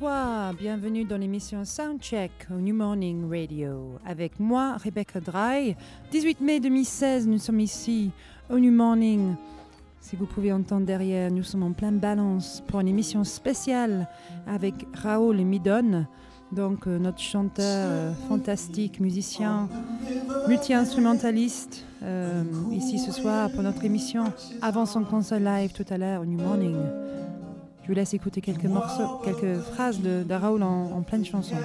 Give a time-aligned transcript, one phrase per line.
[0.00, 3.98] Bonsoir, bienvenue dans l'émission Soundcheck au New Morning Radio.
[4.06, 5.74] Avec moi, Rebecca Dry.
[6.12, 8.12] 18 mai 2016, nous sommes ici
[8.48, 9.34] au New Morning.
[10.00, 14.06] Si vous pouvez entendre derrière, nous sommes en pleine balance pour une émission spéciale
[14.46, 16.06] avec Raoul Midon,
[16.52, 19.68] donc euh, notre chanteur euh, fantastique, musicien,
[20.46, 26.22] multi-instrumentaliste, euh, ici ce soir pour notre émission avant son concert live tout à l'heure
[26.22, 26.76] au New Morning.
[27.88, 31.56] Je vous laisse écouter quelques morceaux, quelques phrases de, de en, pleine chanson.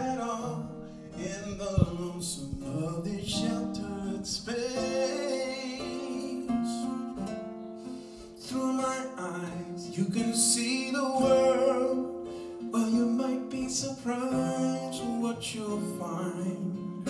[9.91, 12.27] You can see the world.
[12.71, 17.05] Well, you might be surprised what you'll find.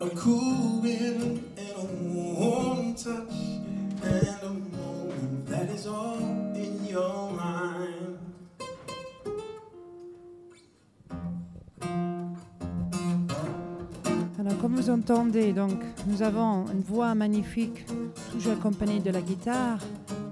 [0.00, 3.34] A cool wind and a warm touch,
[4.02, 4.97] and a
[5.50, 6.18] that is all
[6.54, 8.18] in your mind.
[14.38, 15.72] Alors, comme vous entendez, donc,
[16.06, 17.84] nous avons une voix magnifique,
[18.32, 19.78] toujours accompagnée de la guitare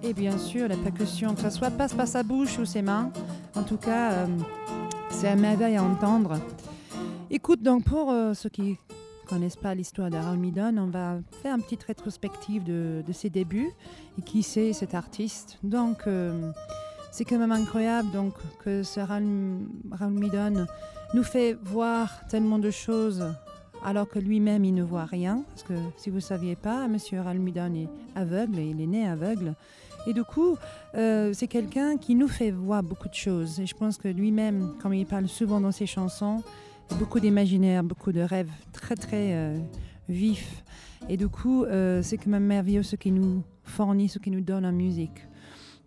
[0.03, 3.11] et bien sûr la percussion, que ce soit passe par sa bouche ou ses mains.
[3.55, 4.27] En tout cas, euh,
[5.11, 6.39] c'est un merveille à entendre.
[7.31, 8.79] Écoute, donc, pour euh, ceux qui
[9.27, 13.71] connaissent pas l'histoire d'Aaron Midon, on va faire une petite rétrospective de, de ses débuts
[14.19, 15.59] et qui c'est cet artiste.
[15.63, 16.53] Donc, euh,
[17.11, 19.59] c'est quand même incroyable donc, que ce Raoul
[19.91, 20.67] Raoul Midon
[21.15, 23.25] nous fait voir tellement de choses
[23.85, 25.45] alors que lui-même il ne voit rien.
[25.49, 29.09] Parce que si vous ne saviez pas, Monsieur Almidon est aveugle, et il est né
[29.09, 29.55] aveugle.
[30.07, 30.57] Et du coup,
[30.95, 33.59] euh, c'est quelqu'un qui nous fait voir beaucoup de choses.
[33.61, 36.43] Et je pense que lui-même, comme il parle souvent dans ses chansons,
[36.99, 39.59] beaucoup d'imaginaire, beaucoup de rêves très très euh,
[40.09, 40.65] vifs.
[41.09, 44.41] Et du coup, euh, c'est quand même merveilleux ce qu'il nous fournit, ce qu'il nous
[44.41, 45.27] donne en musique.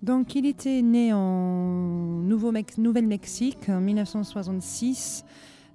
[0.02, 5.26] Donc, il était né en Nouvelle-Mexique en 1966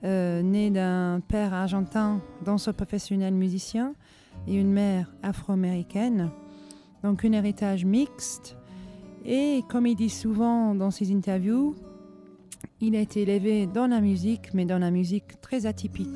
[0.05, 3.95] euh, né d'un père argentin, danseur professionnel musicien,
[4.47, 6.31] et une mère afro-américaine.
[7.03, 8.57] Donc un héritage mixte.
[9.25, 11.75] Et comme il dit souvent dans ses interviews,
[12.81, 16.09] il a été élevé dans la musique, mais dans la musique très atypique.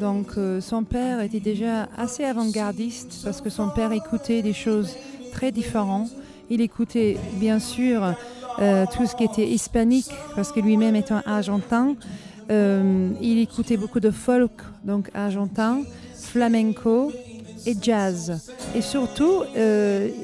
[0.00, 4.96] Donc euh, son père était déjà assez avant-gardiste parce que son père écoutait des choses
[5.32, 6.10] très différentes.
[6.50, 8.14] Il écoutait bien sûr
[8.60, 11.96] euh, tout ce qui était hispanique parce que lui-même étant argentin,
[12.50, 14.52] euh, il écoutait beaucoup de folk,
[14.84, 15.82] donc argentin,
[16.14, 17.12] flamenco
[17.66, 18.54] et jazz.
[18.74, 19.42] Et surtout,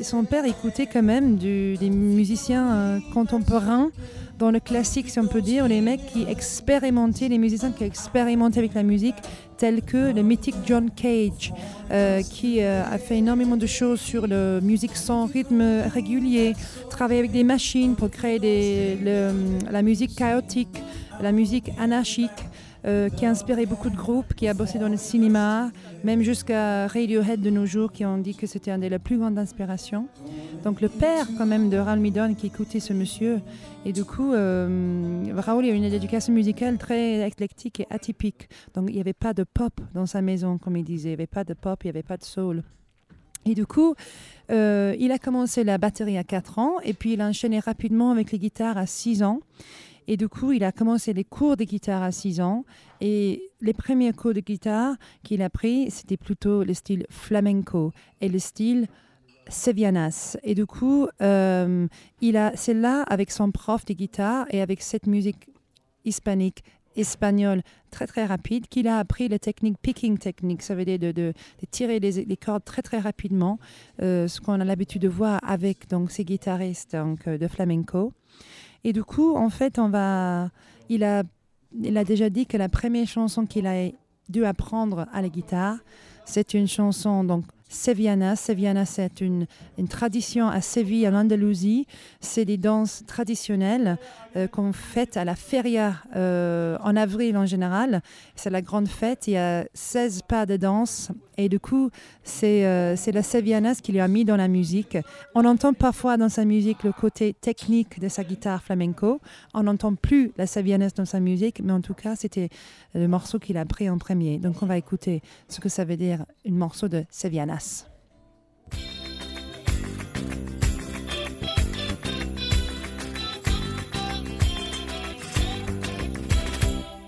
[0.03, 3.91] son père écoutait quand même des musiciens contemporains
[4.39, 8.59] dans le classique, si on peut dire, les mecs qui expérimentaient, les musiciens qui expérimentaient
[8.59, 9.15] avec la musique,
[9.56, 11.53] tels que le mythique John Cage,
[11.91, 16.55] euh, qui euh, a fait énormément de choses sur la musique sans rythme régulier,
[16.91, 18.99] travaillé avec des machines pour créer
[19.71, 20.83] la musique chaotique,
[21.21, 22.31] la musique anarchique,
[22.87, 25.71] euh, qui a inspiré beaucoup de groupes, qui a bossé dans le cinéma,
[26.05, 29.19] même jusqu'à Radiohead de nos jours, qui ont dit que c'était un des les plus
[29.19, 30.06] grandes inspirations.
[30.65, 33.41] Donc le père quand même de Raoul Midon qui écoutait ce monsieur.
[33.84, 38.48] Et du coup, euh, Raoul a une éducation musicale très éclectique et atypique.
[38.75, 41.09] Donc il n'y avait pas de pop dans sa maison, comme il disait.
[41.09, 42.63] Il n'y avait pas de pop, il n'y avait pas de soul.
[43.47, 43.95] Et du coup,
[44.51, 48.10] euh, il a commencé la batterie à 4 ans et puis il a enchaîné rapidement
[48.10, 49.41] avec les guitares à 6 ans.
[50.06, 52.65] Et du coup, il a commencé les cours de guitare à 6 ans.
[53.01, 58.28] Et les premiers cours de guitare qu'il a pris, c'était plutôt le style flamenco et
[58.28, 58.86] le style
[59.48, 60.36] sevianas.
[60.42, 61.86] Et du coup, euh,
[62.21, 65.51] il a, c'est là, avec son prof de guitare et avec cette musique
[66.04, 66.62] hispanique,
[66.97, 70.62] espagnole, très très rapide, qu'il a appris la technique picking technique.
[70.62, 71.33] Ça veut dire de,
[71.71, 73.59] tirer les, les cordes très très rapidement,
[74.01, 78.12] euh, ce qu'on a l'habitude de voir avec donc, ces guitaristes donc, euh, de flamenco.
[78.84, 80.51] Et du coup, en fait, on va,
[80.89, 81.25] il, a,
[82.04, 83.89] déjà dit que la première chanson qu'il a
[84.28, 85.78] dû apprendre à la guitare,
[86.27, 88.37] c'est une chanson donc Seviana.
[88.37, 89.47] Seviana, c'est une,
[89.89, 91.87] tradition à Séville, en Andalousie.
[92.21, 93.99] C'est des danses traditionnelles
[94.37, 98.03] euh, qu'on fête à la feria euh, en avril en général.
[98.37, 99.27] C'est la grande fête.
[99.27, 101.11] Il y a 16 pas de danse.
[101.37, 101.91] Et du coup,
[102.22, 104.97] c'est euh, la Seviana ce qu'il a mis dans la musique.
[105.34, 109.21] On entend parfois dans sa musique le côté technique de sa guitare flamenco.
[109.53, 112.51] On n'entend plus la Seviana dans sa musique, mais en tout cas, c'était
[112.95, 114.39] le morceau qu'il a pris en premier.
[114.39, 117.05] Donc, on va écouter ce que ça veut dire, un morceau de
[117.59, 117.86] Sevianas.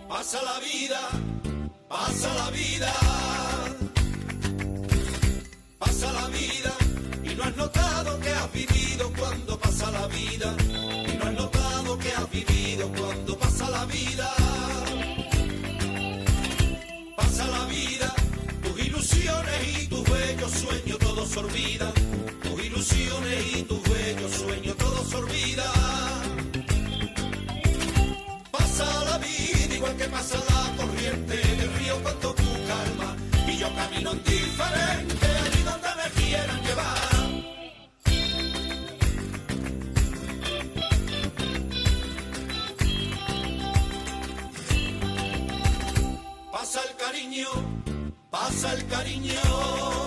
[0.09, 1.01] Pasa la vida,
[1.89, 2.93] pasa la vida.
[5.79, 6.73] Pasa la vida
[7.23, 10.55] y no has notado que has vivido cuando pasa la vida.
[11.13, 14.33] Y no has notado que has vivido cuando pasa la vida.
[17.17, 18.06] Pasa la vida,
[20.47, 21.93] bellos sueños todos se olvidan.
[22.43, 26.63] Tus ilusiones y tus bellos sueños todos se olvidan.
[28.51, 33.17] Pasa la vida igual que pasa la corriente del río cuando tú calma.
[33.49, 36.97] Y yo camino diferente allí donde me quieran llevar.
[46.53, 47.49] Pasa el cariño,
[48.31, 50.06] pasa el cariño.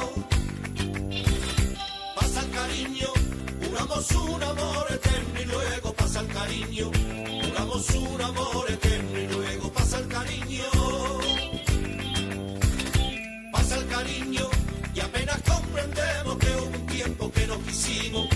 [3.89, 6.91] Juramos un amor eterno y luego pasa el cariño.
[7.43, 10.63] Juramos un amor eterno y luego pasa el cariño.
[13.51, 14.49] Pasa el cariño
[14.93, 18.28] y apenas comprendemos que hubo un tiempo que no quisimos.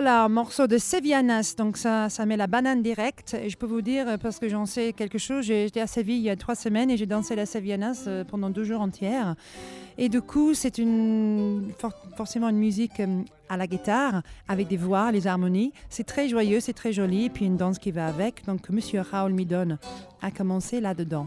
[0.00, 3.34] Voilà, un morceau de Sevianas, donc ça, ça met la banane directe.
[3.34, 6.22] Et je peux vous dire, parce que j'en sais quelque chose, j'étais à Séville il
[6.22, 9.20] y a trois semaines et j'ai dansé la Sevianas euh, pendant deux jours entiers.
[9.98, 14.76] Et du coup, c'est une, for- forcément une musique euh, à la guitare, avec des
[14.76, 15.72] voix, les harmonies.
[15.90, 18.44] C'est très joyeux, c'est très joli, et puis une danse qui va avec.
[18.46, 19.78] Donc, Monsieur Raoul Midon
[20.22, 21.26] a commencé là-dedans.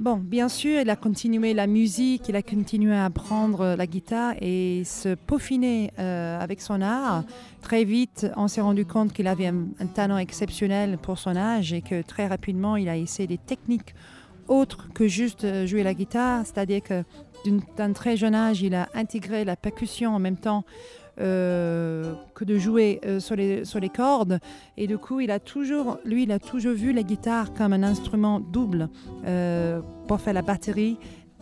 [0.00, 4.34] Bon, bien sûr, il a continué la musique, il a continué à apprendre la guitare
[4.40, 7.22] et se peaufiner euh, avec son art.
[7.62, 11.80] Très vite, on s'est rendu compte qu'il avait un, talent exceptionnel pour son âge et
[11.80, 13.94] que très rapidement, il a essayé des techniques
[14.48, 16.44] autres que juste euh, jouer la guitare.
[16.44, 17.04] C'est-à-dire que
[17.76, 20.64] d'un très jeune âge, il a intégré la percussion en même temps
[21.20, 24.40] euh, que de jouer euh, sur, les, cordes.
[24.76, 27.84] Et du coup, il a toujours, lui, il a toujours vu la guitare comme un
[27.84, 28.88] instrument double
[29.24, 30.96] euh, pour faire la batterie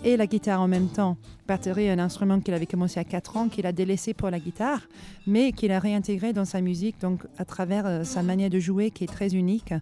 [0.04, 1.16] et la guitare en même temps.
[1.48, 4.82] Batterie, un instrument qu'il avait commencé à 4 ans, qu'il a délaissé pour la guitare,
[5.26, 9.04] mais qu'il a réintégré dans sa musique, donc à travers sa manière de jouer qui
[9.04, 9.72] est très unique.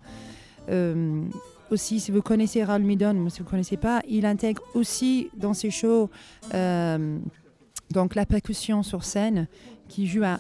[1.71, 5.31] Aussi, si vous connaissez Raoul Midon, mais si vous ne connaissez pas, il intègre aussi
[5.37, 6.11] dans ses shows
[7.91, 9.49] donc la percussion sur scène,
[9.91, 10.39] qui joue à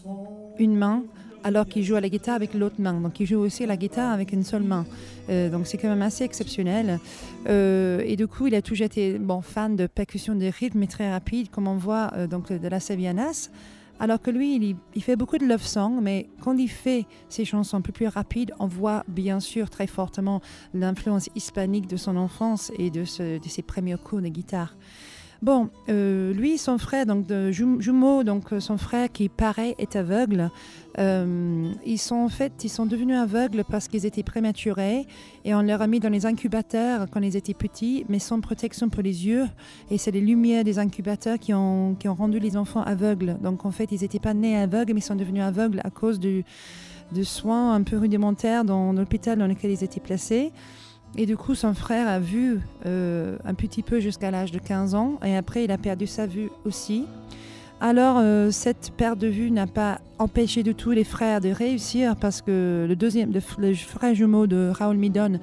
[0.58, 1.02] une main,
[1.42, 3.00] alors qu'il joue à la guitare avec l'autre main.
[3.00, 4.86] Donc il joue aussi la guitare avec une seule main.
[5.28, 7.00] Euh, donc c'est quand même assez exceptionnel.
[7.48, 11.50] Euh, et du coup, il a toujours été fan de percussion de rythme très rapide,
[11.50, 13.50] comme on voit euh, donc de la Sevianas.
[13.98, 17.76] Alors que lui, il, fait beaucoup de love songs, mais quand il fait ses chansons
[17.76, 20.40] un peu plus rapides, on voit bien sûr très fortement
[20.72, 24.74] l'influence hispanique de son enfance et de ses premiers cours de guitare.
[25.42, 29.74] Bon, euh, lui, son frère, donc de jum- jumeau, donc euh, son frère qui pareil
[29.78, 30.50] est aveugle.
[30.98, 35.06] Euh, ils sont en fait, ils sont devenus aveugles parce qu'ils étaient prématurés
[35.46, 38.90] et on leur a mis dans les incubateurs quand ils étaient petits, mais sans protection
[38.90, 39.46] pour les yeux.
[39.90, 43.38] Et c'est les lumières des incubateurs qui ont, qui ont rendu les enfants aveugles.
[43.42, 46.20] Donc en fait, ils n'étaient pas nés aveugles, mais ils sont devenus aveugles à cause
[46.20, 46.44] du,
[47.12, 50.52] de soins un peu rudimentaires dans l'hôpital dans lequel ils étaient placés.
[51.16, 54.94] Et du coup, son frère a vu euh, un petit peu jusqu'à l'âge de 15
[54.94, 57.04] ans et après, il a perdu sa vue aussi.
[57.80, 62.14] Alors, euh, cette perte de vue n'a pas empêché du tout les frères de réussir
[62.14, 65.40] parce que le deuxième, le, frère jumeau de Raoul Midon,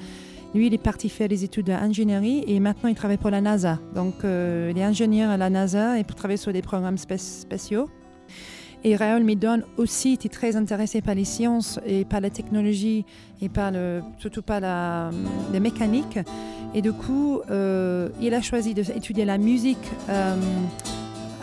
[0.54, 3.80] lui, il est parti faire des études d'ingénierie et maintenant il travaille pour la NASA.
[3.94, 7.18] Donc, euh, il est ingénieur à la NASA et pour travailler sur des programmes spé-
[7.18, 7.90] spéciaux.
[8.88, 13.04] Et Raoul Midon aussi était très intéressé par les sciences et par la technologie
[13.42, 13.74] et par
[14.18, 15.12] surtout par la,
[15.52, 16.18] la mécanique.
[16.74, 19.78] Et du coup, euh, il a choisi d'étudier la musique
[20.08, 20.38] euh,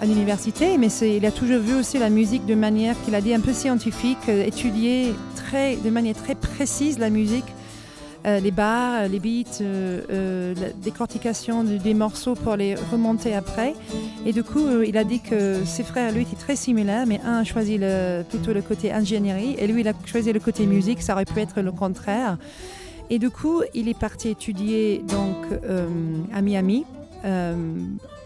[0.00, 3.34] à l'université, mais il a toujours vu aussi la musique de manière qu'il a dit
[3.34, 7.44] un peu scientifique, euh, étudier très, de manière très précise la musique,
[8.26, 13.34] euh, les bars, les beats, euh, euh, la décortication de- des morceaux pour les remonter
[13.34, 13.74] après.
[14.26, 17.20] Et du coup, euh, il a dit que ses frères, lui, étaient très similaires, mais
[17.24, 17.78] un a choisi
[18.30, 21.02] plutôt le côté ingénierie et lui, il a choisi le côté musique.
[21.02, 22.38] Ça aurait pu être le contraire.
[23.10, 25.86] Et du coup, il est parti étudier donc euh,
[26.32, 26.84] à Miami.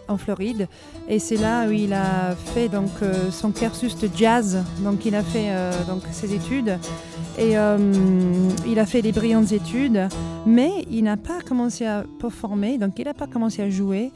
[0.08, 0.68] En Floride
[1.08, 5.14] et c'est là où il a fait donc euh, son cursus de jazz donc il
[5.14, 6.78] a fait euh, donc ses études
[7.38, 7.78] et euh,
[8.66, 10.08] il a fait des brillantes études
[10.46, 14.10] mais il n'a pas commencé à performer donc il n'a pas commencé à jouer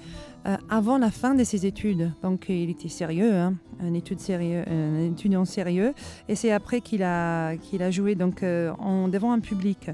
[0.69, 2.11] avant la fin de ses études.
[2.21, 5.95] Donc il était sérieux, hein, un, étudiant sérieux.
[6.29, 9.91] Et c'est après qu'il a, qu'il a joué donc, en, devant un public.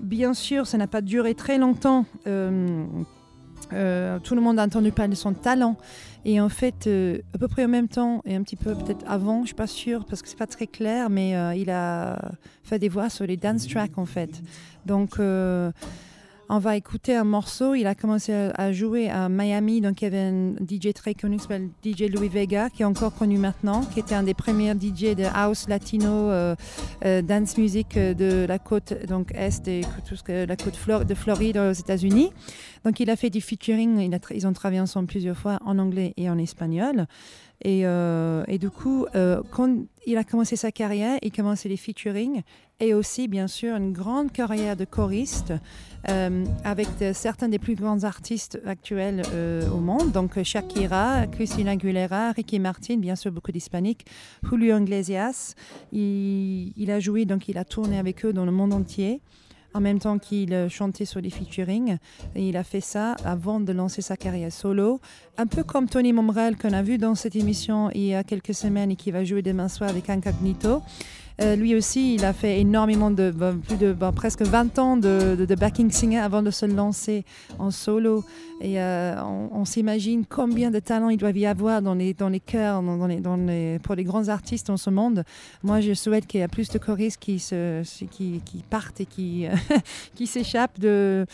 [0.00, 2.06] Bien sûr, ça n'a pas duré très longtemps.
[2.26, 2.84] Euh,
[3.72, 5.76] euh, tout le monde a entendu parler de son talent.
[6.24, 9.04] Et en fait, euh, à peu près en même temps, et un petit peu peut-être
[9.06, 11.70] avant, je ne suis pas sûre, parce que c'est pas très clair, mais euh, il
[11.70, 12.18] a
[12.62, 14.42] fait des voix sur les dance tracks en fait.
[14.84, 15.18] Donc,
[16.50, 17.74] on va écouter un morceau.
[17.74, 19.80] Il a commencé à, jouer à Miami.
[19.80, 22.86] Donc, il y avait un DJ très connu qui s'appelle DJ Louis Vega, qui est
[22.86, 26.54] encore connu maintenant, qui était un des premiers DJ de house latino, euh,
[27.04, 30.78] euh, dance music euh, de la côte donc est et tout ce que, la côte
[31.06, 32.32] de Floride aux États-Unis.
[32.84, 33.98] Donc, il a fait du featuring.
[33.98, 37.06] Il a ils ont travaillé ensemble plusieurs fois en anglais et en espagnol.
[37.64, 37.82] Et,
[38.58, 39.06] du coup,
[39.50, 39.76] quand
[40.06, 42.42] il a commencé sa carrière, il commençait les featuring
[42.80, 45.52] et aussi, bien sûr, une grande carrière de choriste
[46.08, 50.12] euh, avec de- certains des plus grands artistes actuels euh, au monde.
[50.12, 54.06] Donc, Shakira, Christina Aguilera, Ricky Martin, bien sûr, beaucoup d'hispaniques,
[54.48, 55.54] Julio Iglesias.
[55.92, 59.20] Il, a joué, donc il a tourné avec eux dans le monde entier
[59.74, 61.98] en même temps qu'il euh, chantait sur les featuring.
[62.34, 64.98] Et il a fait ça avant de lancer sa carrière solo.
[65.36, 68.54] Un peu comme Tony Momrel qu'on a vu dans cette émission il y a quelques
[68.54, 70.80] semaines et qui va jouer demain soir avec Incognito.
[71.40, 74.96] Euh, lui aussi, il a fait énormément de, bah, plus de bah, presque 20 ans
[74.96, 77.24] de, de- de backing singer avant de se lancer
[77.60, 78.24] en solo.
[78.60, 82.40] Et euh, on, s'imagine combien de talents il doit y avoir dans les, dans les
[82.40, 82.82] chœurs,
[83.82, 85.22] pour les grands artistes dans ce monde.
[85.62, 87.40] Moi, je souhaite qu'il y ait plus de choristes qui,
[88.68, 89.46] partent et qui,
[90.14, 91.24] qui s'échappent de,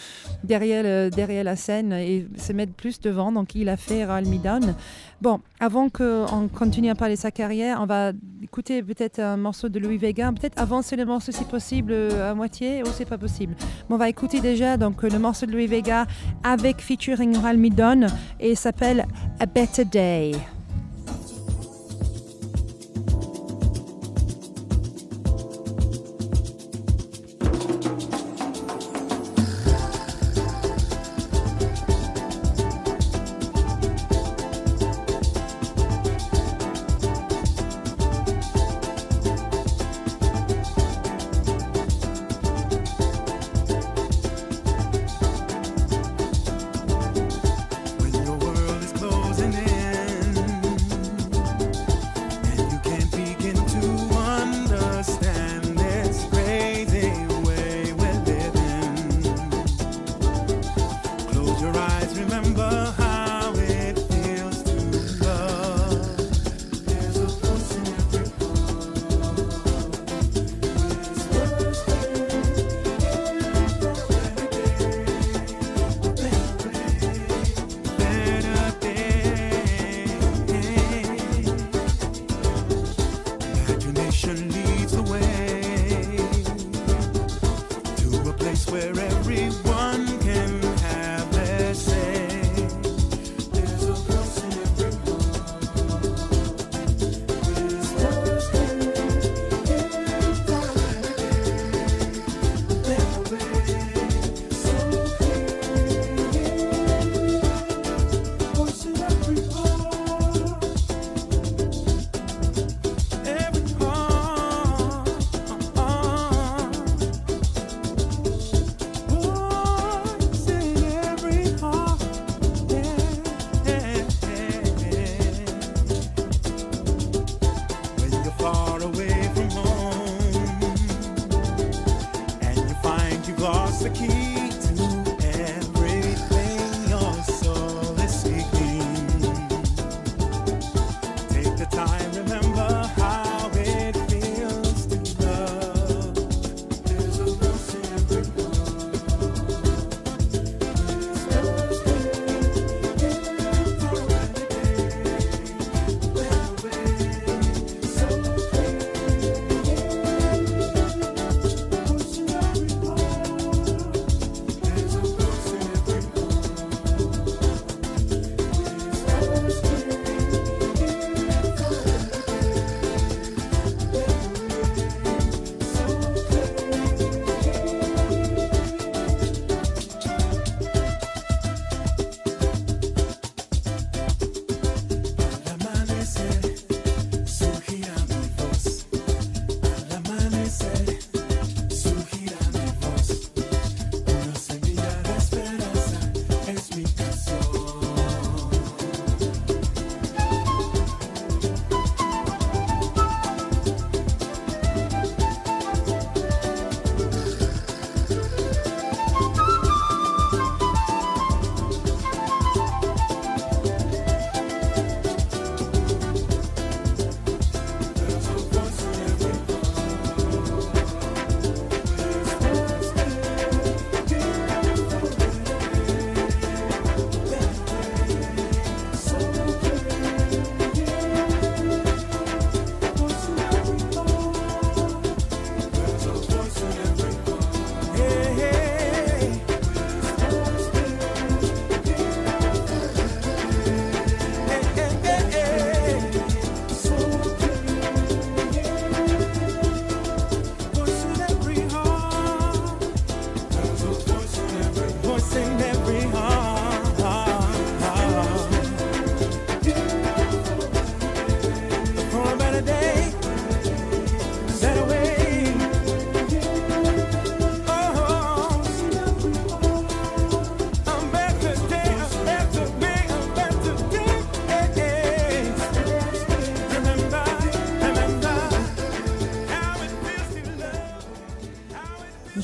[0.42, 3.32] derrière, le- derrière la scène et se mettent plus devant.
[3.32, 4.74] Donc, il a fait Raoul Midon.
[5.22, 8.12] Bon, avant qu'on continue à parler de sa carrière, on va
[8.42, 10.30] écouter peut-être un morceau de Louis Vega.
[10.32, 13.54] Peut-être avancer le morceau si possible euh, à moitié ou c'est pas possible.
[13.88, 16.06] Mais on va écouter déjà donc, le morceau de Louis Vega
[16.42, 16.82] avec
[17.14, 18.06] featuring Raoul Midon
[18.40, 19.06] et il s'appelle
[19.38, 20.32] A Better Day.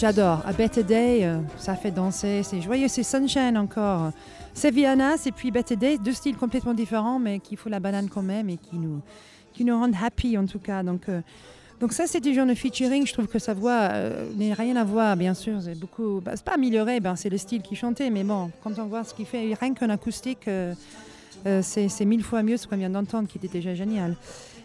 [0.00, 0.40] J'adore.
[0.46, 4.12] A Better Day, euh, ça fait danser, c'est joyeux, c'est Sunshine encore.
[4.54, 8.08] C'est Viana, et puis Better Day, deux styles complètement différents, mais qui font la banane
[8.08, 9.02] quand même et qui nous,
[9.52, 10.82] qui nous rendent happy en tout cas.
[10.82, 11.20] Donc, euh,
[11.80, 13.06] donc ça, c'est du genre de featuring.
[13.06, 15.60] Je trouve que sa voix euh, n'a rien à voir, bien sûr.
[15.60, 18.78] C'est beaucoup, bah, c'est pas amélioré, ben, c'est le style qui chantait, mais bon, quand
[18.78, 20.72] on voit ce qu'il fait, rien qu'en acoustique, euh,
[21.60, 24.16] c'est c'est mille fois mieux ce qu'on vient d'entendre, qui était déjà génial.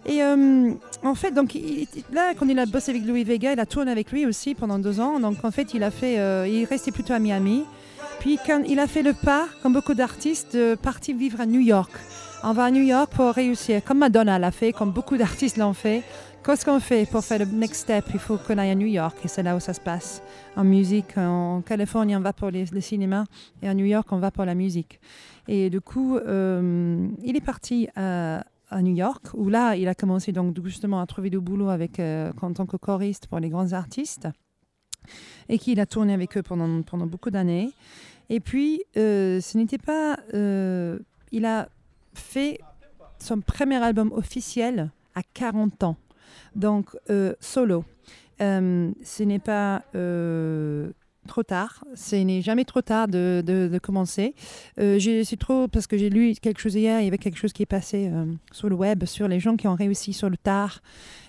[0.06, 0.72] Et euh,
[1.04, 1.58] en fait, donc
[2.12, 4.78] là, quand il a bossé avec Louis Vega, il a tourné avec lui aussi pendant
[4.78, 5.20] deux ans.
[5.20, 7.64] Donc en fait, il a fait, euh, il restait plutôt à Miami.
[8.20, 11.60] Puis quand il a fait le pas, comme beaucoup d'artistes, de partir vivre à New
[11.60, 11.92] York.
[12.44, 15.74] On va à New York pour réussir, comme Madonna l'a fait, comme beaucoup d'artistes l'ont
[15.74, 16.04] fait.
[16.46, 18.06] Qu'est-ce qu'on fait pour faire le next step?
[18.14, 20.22] Il faut qu'on aille à New York et c'est là où ça se passe.
[20.56, 23.24] En musique, en Californie, on va pour le cinéma
[23.64, 25.00] et à New York, on va pour la musique.
[25.48, 28.44] Et du coup, euh, il est parti à,
[28.76, 31.98] à New York, où là, il a commencé donc justement à trouver du boulot avec,
[32.00, 34.28] euh, en tant que choriste pour les grands artistes,
[35.48, 37.72] et qu'il a tourné avec eux pendant, pendant beaucoup d'années.
[38.30, 40.20] Et puis, euh, ce n'était pas...
[40.34, 41.00] euh,
[41.32, 41.70] il a
[42.14, 42.60] fait
[43.18, 45.98] son premier album officiel à 40 ans,
[46.56, 46.98] donc
[47.40, 47.86] solo.
[48.40, 49.84] Ce n'est pas
[51.26, 54.34] trop tard, ce n'est jamais trop tard de, de- commencer.
[54.80, 57.54] Euh, c'est trop parce que j'ai lu quelque chose hier, il y avait quelque chose
[57.54, 60.38] qui est passé euh, sur le web sur les gens qui ont réussi sur le
[60.38, 60.82] tard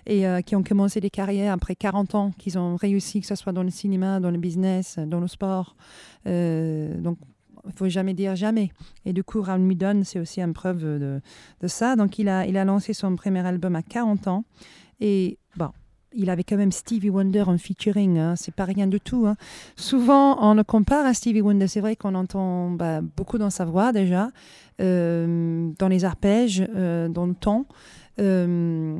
[0.06, 3.34] et euh, qui ont commencé des carrières après 40 ans, qu'ils ont réussi, que ce
[3.34, 5.76] soit dans le cinéma, dans le business, dans le sport.
[6.24, 7.18] Donc,
[7.66, 8.70] il faut jamais dire jamais.
[9.04, 11.20] Et du coup, Round Me Down, c'est aussi une preuve de,
[11.60, 11.96] de ça.
[11.96, 14.44] Donc, il a, il a lancé son premier album à 40 ans.
[15.00, 15.38] Et
[16.16, 18.18] il avait quand même Stevie Wonder en featuring.
[18.18, 19.26] Hein, c'est pas rien du tout.
[19.26, 19.36] hein.
[19.76, 21.68] Souvent, on le compare à Stevie Wonder.
[21.68, 24.30] C'est vrai qu'on entend bah, beaucoup dans sa voix déjà,
[24.80, 27.66] euh, dans les arpèges, euh, dans le ton.
[28.18, 28.96] Euh,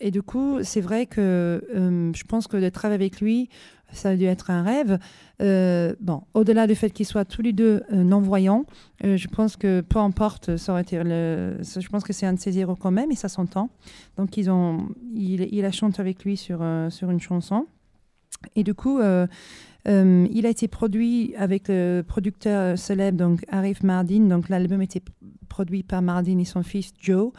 [0.00, 3.48] et du coup, c'est vrai que je pense que de travailler avec lui,
[3.92, 4.98] ça a dû être un rêve.
[5.42, 8.64] Euh, bon, au-delà du fait qu'ils soient tous les deux euh, non-voyants,
[9.04, 12.76] euh, je pense que peu importe, ça je pense que c'est un de ses héros
[12.76, 13.70] quand même, et ça s'entend.
[14.16, 17.66] Donc ils ont, il, il a chanté avec lui sur, sur une chanson.
[18.54, 24.20] Et du coup, il a été produit avec le producteur célèbre, donc Arif Mardin.
[24.26, 25.02] Donc l'album était
[25.46, 27.32] produit par Mardin et son fils Joe.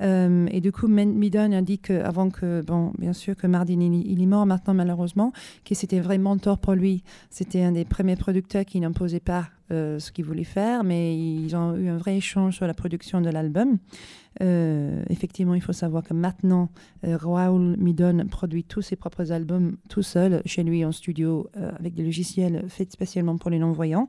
[0.00, 4.22] Euh, et du coup, Midon a dit qu'avant que, bon, bien sûr que Mardin, il,
[4.22, 5.32] est mort maintenant malheureusement,
[5.64, 7.02] que c'était vraiment mentor pour lui.
[7.30, 11.54] C'était un des premiers producteurs qui n'imposait pas euh, ce qu'ils voulaient faire, mais ils
[11.56, 13.78] ont eu un vrai échange sur la production de l'album.
[14.40, 16.70] Euh, effectivement, il faut savoir que maintenant,
[17.02, 21.48] Raoul Midon produit tous ses propres albums tout seul, chez lui en studio,
[21.78, 24.06] avec des logiciels faits spécialement pour les non-voyants.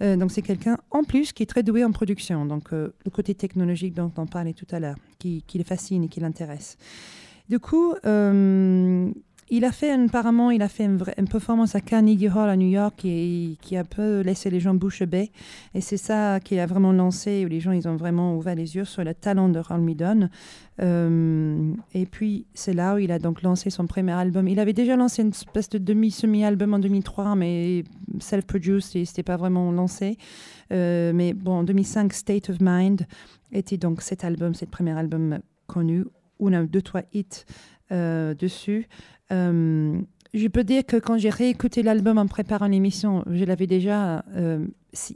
[0.00, 2.46] donc c'est quelqu'un en plus qui est très doué en production.
[2.46, 2.70] Donc
[3.04, 6.20] le côté technologique dont on parlait tout à l'heure, qui, qui le fascine et qui
[6.20, 6.76] l'intéresse.
[7.48, 7.94] Du coup,
[9.50, 13.04] il a fait apparemment, il a fait une, performance à Carnegie Hall à New York
[13.04, 15.32] et, qui a un peu laissé les gens bouche bée.
[15.74, 18.76] Et c'est ça qui a vraiment lancé, où les gens ils ont vraiment ouvert les
[18.76, 20.28] yeux sur le talent de Ron Midon.
[20.80, 24.46] Euh, et puis c'est là où il a donc lancé son premier album.
[24.48, 27.84] Il avait déjà lancé une espèce de demi-semi-album en 2003, mais
[28.20, 30.16] self-produced, et c'était pas vraiment lancé.
[30.72, 33.06] Euh, mais bon, en 2005, State of Mind
[33.52, 36.04] était donc cet album, cet premier album connu,
[36.38, 37.44] où on a deux, trois hits
[37.92, 38.86] euh, dessus.
[39.32, 40.00] Euh,
[40.32, 44.24] je peux dire que quand j'ai réécouté l'album en préparant l'émission, je l'avais déjà.
[44.36, 44.66] Euh,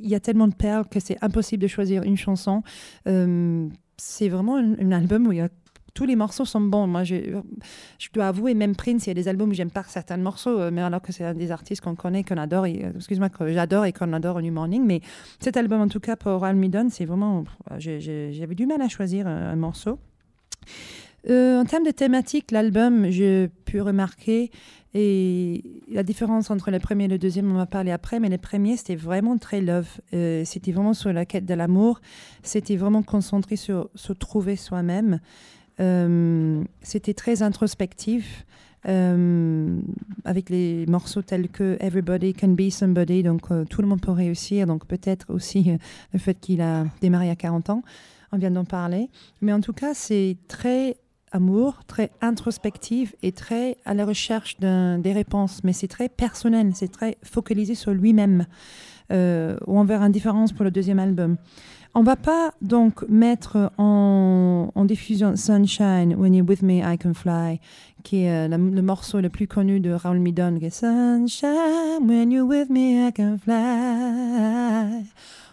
[0.00, 2.62] il y a tellement de perles que c'est impossible de choisir une chanson.
[3.06, 5.32] Euh, c'est vraiment un, album où
[5.94, 6.88] tous les morceaux sont bons.
[6.88, 7.40] Moi, je,
[8.12, 10.80] dois avouer, même Prince, il y a des albums où j'aime pas certains morceaux, mais
[10.80, 14.12] alors que c'est un des artistes qu'on connaît, qu'on adore, excuse-moi, que j'adore et qu'on
[14.12, 14.84] adore New Morning.
[14.84, 15.00] Mais
[15.38, 17.44] cet album, en tout cas, pour Al Midon, c'est vraiment.
[17.78, 19.98] J'avais du mal à choisir un morceau.
[21.30, 24.50] Euh, en termes de thématique, l'album, j'ai pu remarquer
[24.92, 28.38] et la différence entre le premier et le deuxième, on va parler après, mais le
[28.38, 29.88] premier, c'était vraiment très love.
[30.12, 32.00] Euh, c'était vraiment sur la quête de l'amour.
[32.42, 35.18] C'était vraiment concentré sur se trouver soi-même.
[35.80, 38.44] Euh, c'était très introspectif.
[38.86, 44.66] avec les morceaux tels que Everybody Can Be Somebody, donc tout le monde peut réussir,
[44.66, 45.72] donc peut-être aussi
[46.12, 47.82] le fait qu'il a démarré à 40 ans,
[48.30, 49.08] on vient d'en parler.
[49.40, 50.98] Mais en tout cas, c'est très
[51.34, 55.60] amour, très introspective et très à la recherche des réponses.
[55.64, 58.46] Mais c'est très personnel, c'est très focalisé sur lui-même.
[59.12, 61.36] Euh, ou on verra une différence pour le deuxième album.
[61.96, 67.60] On va pas donc mettre en, diffusion Sunshine, When You're With Me, I Can Fly,
[68.02, 72.32] qui est euh, le morceau le plus connu de Raoul Midon, qui est Sunshine, When
[72.32, 75.06] You're With Me, I Can Fly.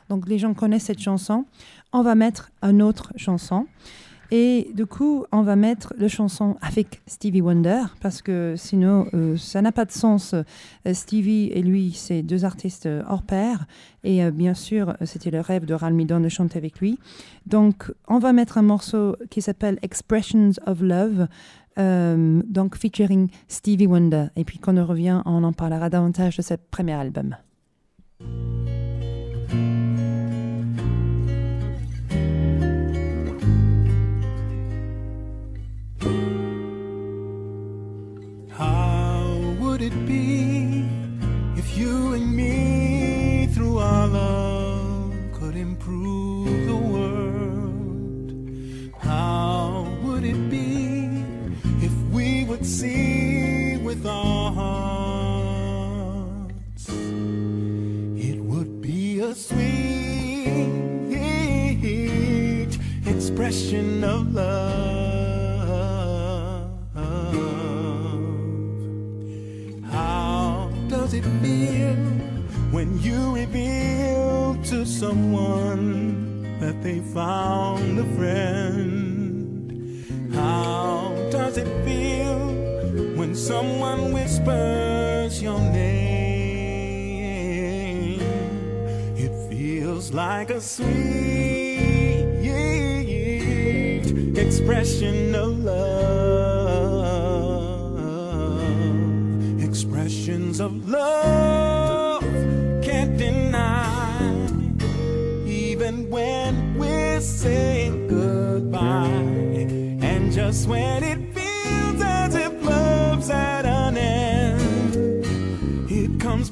[0.10, 1.46] Donc les gens connaissent cette chanson.
[1.94, 3.68] On va mettre une autre chanson.
[4.34, 9.36] Et du coup, on va mettre la chanson avec Stevie Wonder parce que sinon, euh,
[9.36, 10.34] ça n'a pas de sens.
[10.34, 13.66] Euh, Stevie et lui, c'est deux artistes euh, hors pair.
[14.06, 16.98] Et bien sûr, c'était le rêve de Ral Midon de chanter avec lui.
[17.46, 21.28] Donc, on va mettre un morceau qui s'appelle Expressions of Love.
[21.78, 24.28] donc featuring Stevie Wonder.
[24.36, 27.36] Et puis quand on revient, on en parlera davantage de ce premier album.
[52.66, 55.70] See with our hearts?
[56.90, 59.92] It would be a sweet
[63.06, 65.62] expression of love.
[69.92, 71.96] How does it feel
[72.72, 79.62] when you reveal to someone that they found a friend?
[80.34, 82.51] How does it feel
[83.32, 86.20] when someone whispers your name?
[89.16, 90.90] It feels like a sweet
[94.36, 96.12] expression of love
[99.64, 102.22] expressions of love
[102.84, 104.34] can't deny,
[105.46, 109.08] even when we're saying goodbye.
[110.02, 111.31] And just when it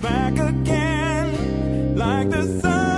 [0.02, 2.89] back again like the sun.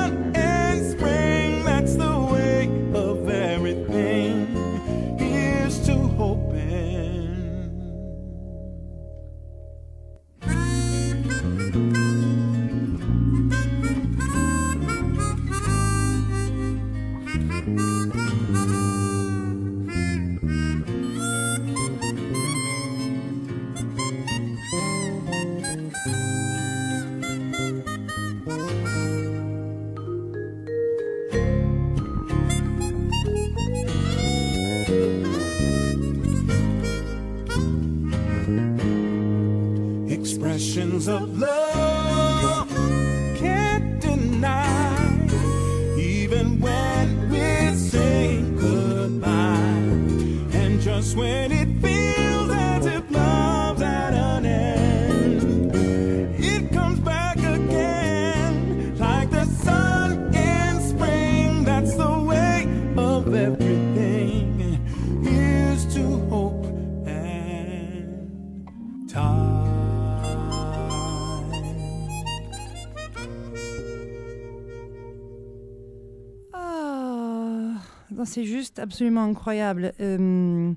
[78.32, 79.92] C'est juste absolument incroyable.
[80.00, 80.72] Euh,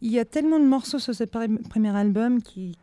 [0.00, 2.74] il y a tellement de morceaux sur ce pre- premier album qui,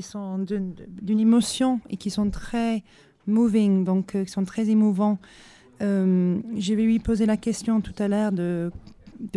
[0.00, 2.82] sont d'une émotion et qui sont très
[3.26, 5.18] moving, donc euh, qui sont très émouvants.
[5.82, 8.70] Euh, je vais lui poser la question tout à l'heure de,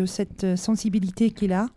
[0.05, 1.67] cette sensibilité qu'il a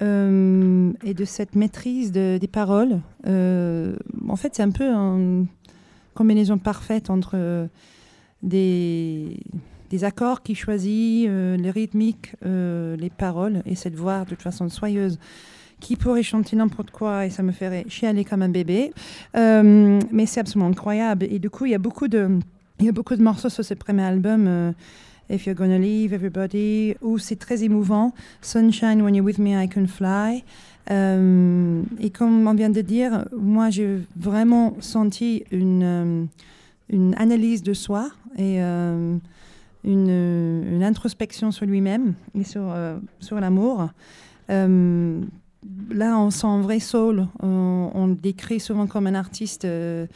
[0.00, 3.00] euh, et de cette maîtrise de- des paroles.
[3.24, 5.46] En fait, c'est un peu une
[6.14, 7.68] combinaison parfaite entre
[8.42, 9.38] des,
[9.92, 14.40] des accords qu'il choisit, euh, les rythmiques, euh, les paroles et cette voix de toute
[14.40, 15.18] façon soyeuse
[15.80, 18.92] qui pourrait chanter n'importe quoi et ça me ferait chialer comme un bébé.
[19.36, 21.26] Euh, mais c'est absolument incroyable.
[21.30, 22.38] Et du coup, il y a beaucoup de,
[22.78, 24.72] il y a beaucoup de morceaux sur ce premier album.
[25.28, 28.14] If You're Gonna Leave Everybody, où c'est très émouvant.
[28.40, 30.44] Sunshine, When You're With Me, I Can Fly.
[30.88, 36.28] Et comme on vient de dire, moi j'ai vraiment senti une,
[36.88, 38.60] une analyse de soi et
[39.84, 43.88] une, introspection sur lui-même et sur, euh, sur l'amour.
[44.50, 45.20] Euh,
[45.90, 47.26] là, on sent un vrai soul.
[47.40, 50.06] On, le décrit souvent comme un artiste euh,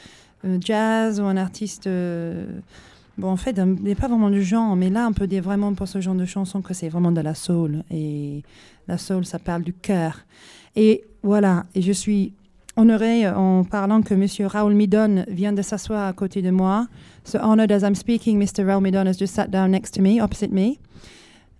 [0.61, 1.89] jazz ou un artiste.
[3.19, 5.73] bon, en fait, il a pas vraiment de genre, mais là, on peut dire vraiment
[5.75, 7.85] pour ce genre de chanson que c'est vraiment de la soul.
[7.91, 8.43] Et
[8.89, 10.21] la soul, ça parle du cœur.
[10.75, 12.33] Et voilà, et je suis
[12.77, 16.87] honorée en parlant que Monsieur Raoul Midon vient de s'asseoir à côté de moi.
[17.25, 18.65] So honored as I'm speaking, Mr.
[18.67, 20.79] Raoul Midon has just sat down next to me, opposite me.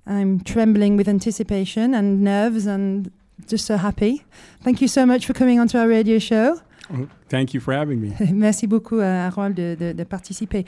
[0.07, 3.11] I'm trembling with anticipation and nerves and
[3.49, 4.23] just so happy.
[4.63, 6.61] Thank you so much for coming onto our radio show.
[6.93, 8.13] Oh, Thank you for having me.
[8.33, 10.65] Merci beaucoup à Raoul de, de- de participer.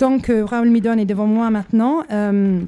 [0.00, 2.02] Donc, euh, Raoul Midon est devant moi maintenant.
[2.10, 2.66] Um,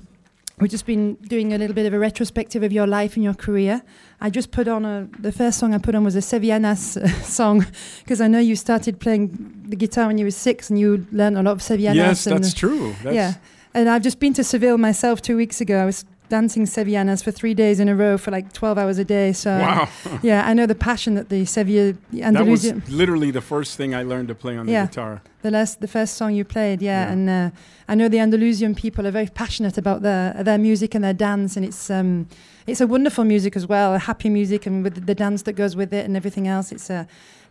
[0.63, 3.35] we've just been doing a little bit of a retrospective of your life and your
[3.35, 3.83] career.
[4.21, 7.09] I just put on a, the first song I put on was a Sevillanas uh,
[7.23, 7.67] song
[8.01, 11.37] because I know you started playing the guitar when you were six and you learned
[11.37, 11.95] a lot of Sevillanas.
[11.95, 12.95] yes, and, that's true.
[13.03, 13.35] That's, yeah,
[13.75, 15.83] and I've just been to Seville myself two weeks ago.
[15.83, 16.05] I was
[16.37, 19.33] dancing Sevillanas for three days in a row for like 12 hours a day.
[19.33, 19.89] So, Wow.
[20.23, 23.77] yeah, I know the passion that the Sevilla, the that was Andalusian, literally the first
[23.79, 24.87] thing I learned to play on the Yeah.
[24.87, 25.21] guitar.
[25.43, 26.91] the last, the first song you played, yeah.
[27.05, 27.13] Yeah.
[27.13, 27.51] And uh,
[27.93, 31.57] I know the Andalusian people are very passionate about their their music and their dance,
[31.59, 32.27] and it's um,
[32.71, 35.75] it's a wonderful music as well, a happy music, and with the dance that goes
[35.81, 36.73] with it and everything else.
[36.77, 37.01] It's a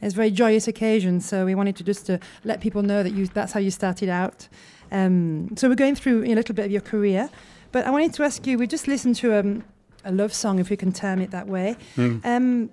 [0.04, 1.20] it's a very joyous occasion.
[1.22, 2.14] So we wanted to just to
[2.44, 4.48] let people know that you that's how you started out.
[4.92, 7.30] Um, so we're going through a little bit of your career,
[7.72, 8.58] but I wanted to ask you.
[8.58, 9.64] We just listened to um,
[10.04, 11.78] a love song, if we can term it that way.
[11.96, 12.26] Mm.
[12.26, 12.70] Um,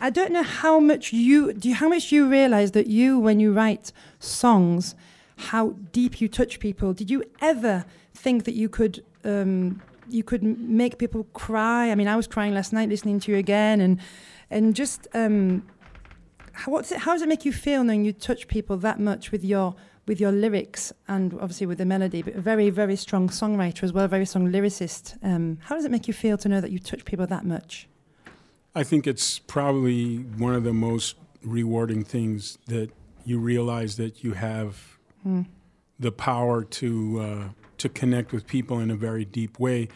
[0.00, 1.68] I- don't know how much you do.
[1.70, 4.94] You, how much you realize that you, when you write songs,
[5.36, 6.92] how deep you touch people.
[6.92, 11.90] Did you ever think that you could um, you could make people cry?
[11.90, 13.98] I mean, I was crying last night listening to you again, and
[14.50, 15.66] and just um,
[16.52, 19.32] how, what's it, how does it make you feel knowing you touch people that much
[19.32, 19.74] with your
[20.10, 23.92] with your lyrics and obviously with the melody, but a very very strong songwriter as
[23.92, 25.04] well, a very strong lyricist.
[25.22, 27.86] Um, how does it make you feel to know that you touch people that much?
[28.74, 32.88] I think it's probably one of the most rewarding things that
[33.24, 35.44] you realize that you have Mm.
[35.98, 36.88] the power to
[37.26, 37.44] uh,
[37.82, 39.88] to connect with people in a very deep way,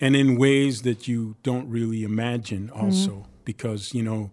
[0.00, 2.70] and in ways that you don't really imagine.
[2.70, 4.30] Also, because you know,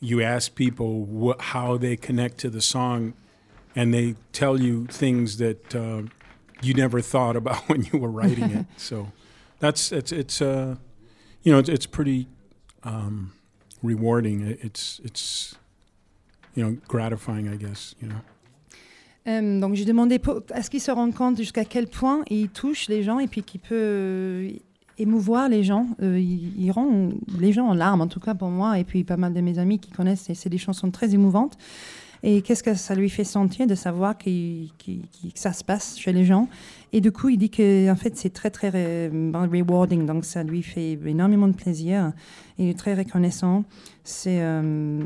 [0.00, 0.92] you ask people
[1.22, 3.14] wh- how they connect to the song,
[3.76, 6.02] and they tell you things that uh,
[6.62, 8.66] you never thought about when you were writing it.
[8.76, 9.08] So
[9.60, 10.76] that's it's it's uh,
[11.42, 12.26] you know it's, it's pretty
[12.84, 13.32] um,
[13.82, 14.42] rewarding.
[14.46, 15.56] It- It's it's
[16.54, 17.94] you know gratifying, I guess.
[18.00, 18.20] You know.
[19.26, 22.88] Euh, donc j'ai demandé pour- est-ce qu'il se rend compte jusqu'à quel point il touche
[22.88, 24.50] les gens et puis qu'il peut euh,
[24.98, 25.86] émouvoir les gens?
[26.02, 27.08] Euh, il, il rend
[27.38, 29.58] les gens en larmes, en tout cas pour moi, et puis pas mal de mes
[29.58, 31.56] amis qui connaissent, c'est des chansons très émouvantes.
[32.26, 35.02] Et qu'est-ce que ça lui fait sentir de savoir qu'il- qu'il-
[35.34, 36.48] que ça se passe chez les gens?
[36.94, 38.70] Et du coup, il dit que en fait, c'est très, très
[39.10, 40.06] ben, rewarding.
[40.06, 42.12] Donc, ça lui fait énormément de plaisir.
[42.56, 43.64] Il est très reconnaissant.
[44.04, 45.00] C'est euh,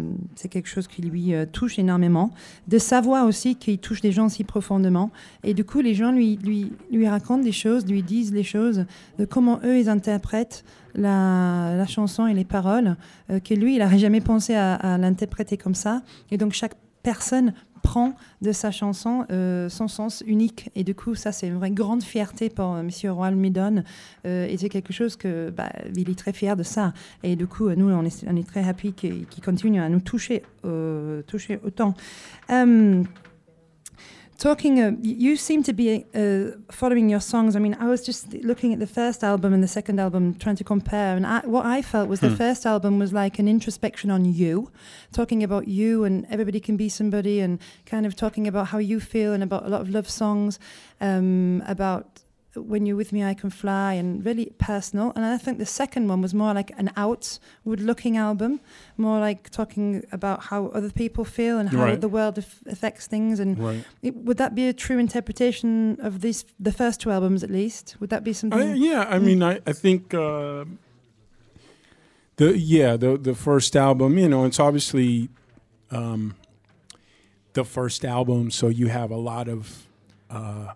[0.49, 2.31] quelque chose qui lui euh, touche énormément.
[2.69, 5.11] De savoir aussi qu'il touche des gens si profondément.
[5.43, 8.85] Et du coup, les gens lui, lui, lui racontent des choses, lui disent les choses,
[9.19, 10.63] de comment eux, ils interprètent
[10.95, 12.97] la, la chanson et les paroles,
[13.31, 16.03] euh, que lui, il n'aurait jamais pensé à, à l'interpréter comme ça.
[16.31, 16.75] Et donc, chaque
[17.09, 20.69] personne prend de sa chanson euh, son sens unique.
[20.75, 23.83] Et du coup, ça, c'est une vraie grande fierté pour euh, Monsieur Royal Midon.
[24.27, 26.93] Euh, et c'est quelque chose que, bah, il est très fier de ça.
[27.23, 31.23] Et du coup, nous, on est, très happy qu'il qu'il continue à nous toucher, euh,
[31.23, 31.95] toucher autant.
[34.39, 37.57] Talking, uh, you seem to be uh, following your songs.
[37.57, 40.55] I mean, I was just looking at the first album and the second album, trying
[40.55, 41.17] to compare.
[41.17, 44.71] And I, what I felt was the first album was like an introspection on you,
[45.11, 49.01] talking about you and everybody can be somebody, and kind of talking about how you
[49.01, 50.61] feel and about a lot of love songs,
[51.01, 52.23] um, about
[52.57, 55.13] when you're with me, I can fly, and really personal.
[55.15, 58.61] And I think the second one was more like an outward-looking album,
[58.97, 62.01] more like talking about how other people feel and how Right.
[62.01, 63.85] the world af- affects things and Right.
[64.03, 67.97] it- would that be a true interpretation of these, the first two albums at least?
[68.01, 68.59] Would that be something?
[68.59, 70.65] I, yeah, I mean, I, I think uh,
[72.37, 75.29] the yeah the the first album, you know, it's obviously
[75.91, 76.35] um,
[77.53, 79.87] the first album, so you have a lot of
[80.31, 80.73] uh,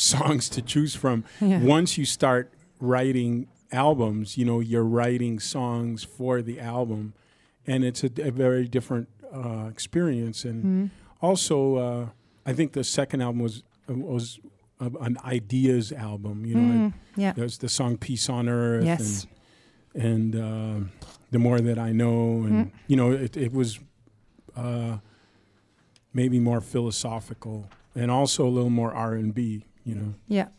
[0.00, 1.24] songs to choose from.
[1.40, 1.60] Yeah.
[1.60, 7.14] Once you start writing albums, you know, you're writing songs for the album,
[7.66, 10.44] and it's a, a very different uh, experience.
[10.44, 10.90] And Mm.
[11.20, 12.08] also, uh,
[12.44, 14.38] I think the second album was was
[14.80, 16.44] uh, an ideas album.
[16.44, 17.32] You know, Mm, yeah.
[17.32, 19.26] there's the song "Peace on Earth" Yes.
[19.94, 20.88] and and uh,
[21.30, 22.70] the more that I know, and Mm.
[22.86, 23.80] you know, it, it was
[24.56, 24.98] uh,
[26.12, 29.64] maybe more philosophical and also a little more R and B.
[30.28, 30.50] Yeah.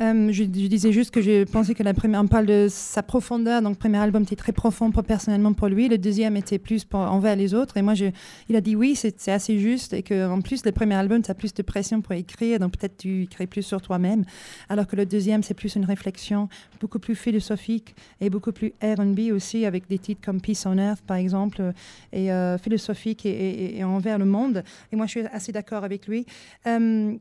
[0.00, 3.02] Euh, je, je disais juste que j'ai pensé que la première, on parle de sa
[3.02, 6.58] profondeur, donc le premier album était très profond pour, personnellement pour lui, le deuxième était
[6.58, 8.06] plus envers les autres, et moi je,
[8.50, 11.34] il a dit oui, c'est assez juste, et qu'en plus le premier album, tu as
[11.34, 14.24] plus de pression pour écrire, donc peut-être tu crées plus sur toi-même,
[14.68, 19.32] alors que le deuxième, c'est plus une réflexion beaucoup plus philosophique et beaucoup plus R&B
[19.32, 21.72] aussi, avec des titres comme Peace on Earth par exemple,
[22.12, 26.26] et euh, philosophique et, envers le monde, et moi je suis assez d'accord avec lui.
[26.66, 27.16] Euh,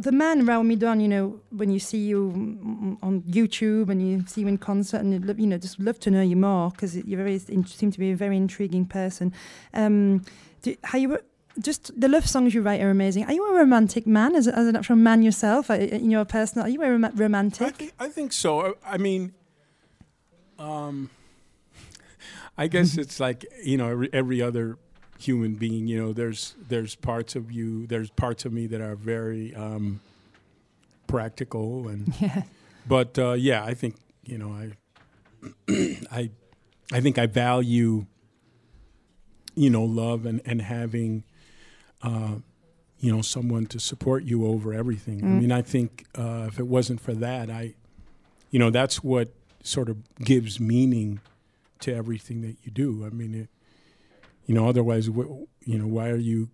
[0.00, 4.40] the man Raoul Midon, you know, when you see you on YouTube and you see
[4.40, 7.38] you in concert, and you know, just love to know you more because you very
[7.38, 9.32] seem to be a very intriguing person.
[9.74, 10.24] Um,
[10.62, 11.22] do, how you were
[11.58, 13.26] just the love songs you write are amazing.
[13.26, 16.66] Are you a romantic man, as, as an actual man yourself, in your personal?
[16.66, 17.76] Are you a rom- I romantic?
[17.76, 18.60] think I think so.
[18.60, 19.34] I, I mean,
[20.58, 21.10] um,
[22.56, 24.78] I guess it's like you know every, every other
[25.20, 25.86] human being.
[25.86, 30.00] You know, there's there's parts of you, there's parts of me that are very um,
[31.06, 32.42] practical, and Yeah.
[32.86, 34.72] but uh, yeah, I think you know I
[36.10, 36.30] I
[36.92, 38.06] I think I value
[39.54, 41.24] you know love and and having.
[42.02, 42.36] Uh,
[43.02, 45.24] you know, someone to support you over everything.
[45.24, 45.40] I Mm.
[45.40, 47.72] mean, I think uh, if it wasn't for that, I,
[48.50, 49.30] you know, that's what
[49.62, 51.20] sort of gives meaning
[51.78, 53.06] to everything that you do.
[53.06, 53.48] I mean, it,
[54.50, 55.30] you know, otherwise, wh-
[55.64, 56.48] you know, why are you,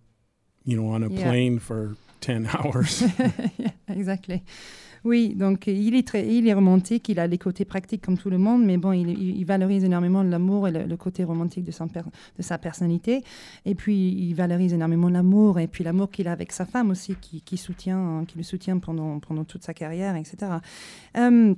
[0.65, 1.23] you know, on a Yeah.
[1.23, 3.01] plane for ten hours?
[3.57, 4.43] Yeah, exactly.
[5.03, 8.29] Oui, donc il est très, il est romantique, il a les côtés pratiques comme tout
[8.29, 11.87] le monde, mais bon, il, valorise énormément l'amour et le, le côté romantique de, son
[11.87, 12.01] per-
[12.37, 13.23] de sa personnalité.
[13.65, 17.15] Et puis il valorise énormément l'amour et puis l'amour qu'il a avec sa femme aussi,
[17.21, 20.35] qui, qui soutient, qui le soutient pendant pendant toute sa carrière, etc.
[21.15, 21.55] Um,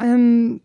[0.00, 0.60] y-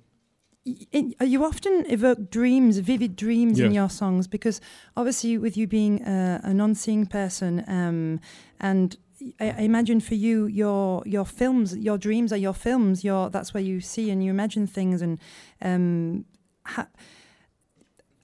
[0.66, 4.59] you often evoke dreams, vivid dreams in your songs, because
[4.97, 8.20] obviously, with you being a, a non-seeing person, um,
[8.59, 8.97] and
[9.39, 13.03] I, I imagine for you, your your films, your dreams are your films.
[13.03, 15.01] Your that's where you see and you imagine things.
[15.01, 15.20] And
[15.61, 16.26] um,
[16.63, 16.89] ha-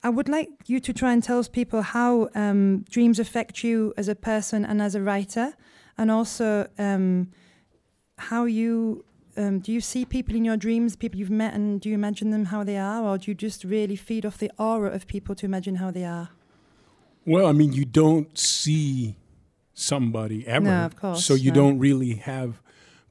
[0.02, 4.08] I would like you to try and tell people how um, dreams affect you as
[4.08, 5.54] a person and as a writer,
[5.96, 7.30] and also um,
[8.18, 9.04] how you
[9.36, 12.30] um, do you see people in your dreams, people you've met, and do you imagine
[12.30, 15.34] them how they are, or do you just really feed off the aura of people
[15.36, 16.30] to imagine how they are?
[17.24, 19.14] well, I mean, you don't see
[19.74, 21.54] somebody ever, No, of course, so you no.
[21.54, 22.60] don't really have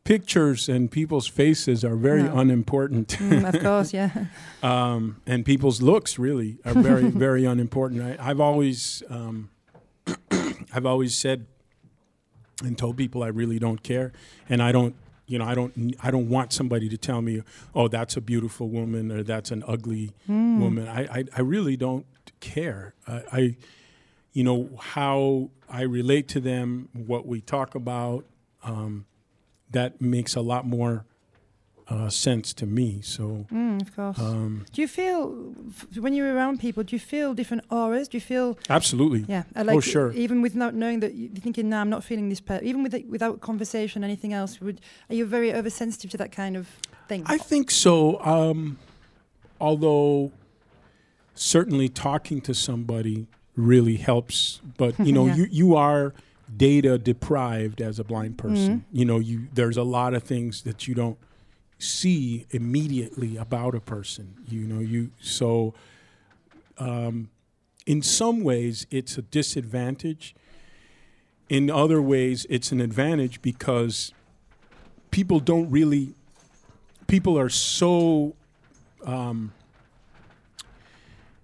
[0.04, 2.38] pictures, and people's faces are very No.
[2.40, 3.10] unimportant.
[3.20, 4.26] Mm, of course, yeah.
[4.62, 8.02] um, and people's looks really are very very unimportant.
[8.02, 9.50] I, I've always um,
[10.74, 11.46] I've always said
[12.64, 14.12] and told people I really don't care,
[14.50, 14.94] and I don't
[15.32, 15.74] you know I don't
[16.04, 17.42] I don't want somebody to tell me
[17.74, 20.60] oh that's a beautiful woman or that's an ugly Mm.
[20.60, 20.88] woman.
[20.88, 22.06] I, I I really don't
[22.40, 22.94] care.
[23.08, 23.56] I, I
[24.34, 28.26] you know, how I relate to them, what we talk about,
[28.64, 29.06] um,
[29.72, 31.06] that makes a lot more
[31.94, 32.88] uh, sense to me.
[33.04, 34.20] So, Mm, of course.
[34.20, 35.20] um, do you feel
[35.78, 36.82] f- when you're around people?
[36.84, 38.08] Do you feel different auras?
[38.08, 39.22] Do you feel absolutely.
[39.28, 39.44] yeah?
[39.56, 40.10] I like Oh, sure.
[40.14, 42.64] Even without knowing that you're thinking, "No, I'm not feeling this." Per-.
[42.70, 44.80] Even with without conversation, anything else, would
[45.10, 46.66] are you very oversensitive to that kind of
[47.10, 47.24] thing?
[47.36, 48.20] I think so.
[48.36, 48.78] Um,
[49.60, 50.32] although
[51.36, 55.36] certainly talking to somebody really helps, but you know, Yeah.
[55.36, 56.14] you you are
[56.56, 58.84] data deprived as a blind person.
[58.92, 61.18] You know, you there's a lot of things that you don't
[61.82, 64.36] see immediately about a person.
[64.48, 65.74] You know, you so
[66.78, 67.30] um,
[67.86, 70.36] in some ways it's a disadvantage.
[71.50, 74.14] In other ways, it's an advantage because
[75.12, 76.16] people don't really
[77.08, 78.36] people are so
[79.06, 79.52] um,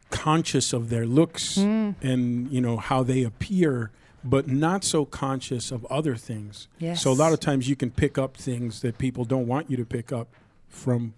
[0.09, 3.91] conscious of their looks Mm, and you know how they appear
[4.29, 7.01] but not so conscious of other things yes.
[7.01, 9.77] so a lot of times you can pick up things that people don't want you
[9.77, 10.27] to pick up
[10.67, 11.13] from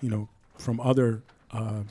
[0.00, 1.22] you know from other
[1.52, 1.82] uh,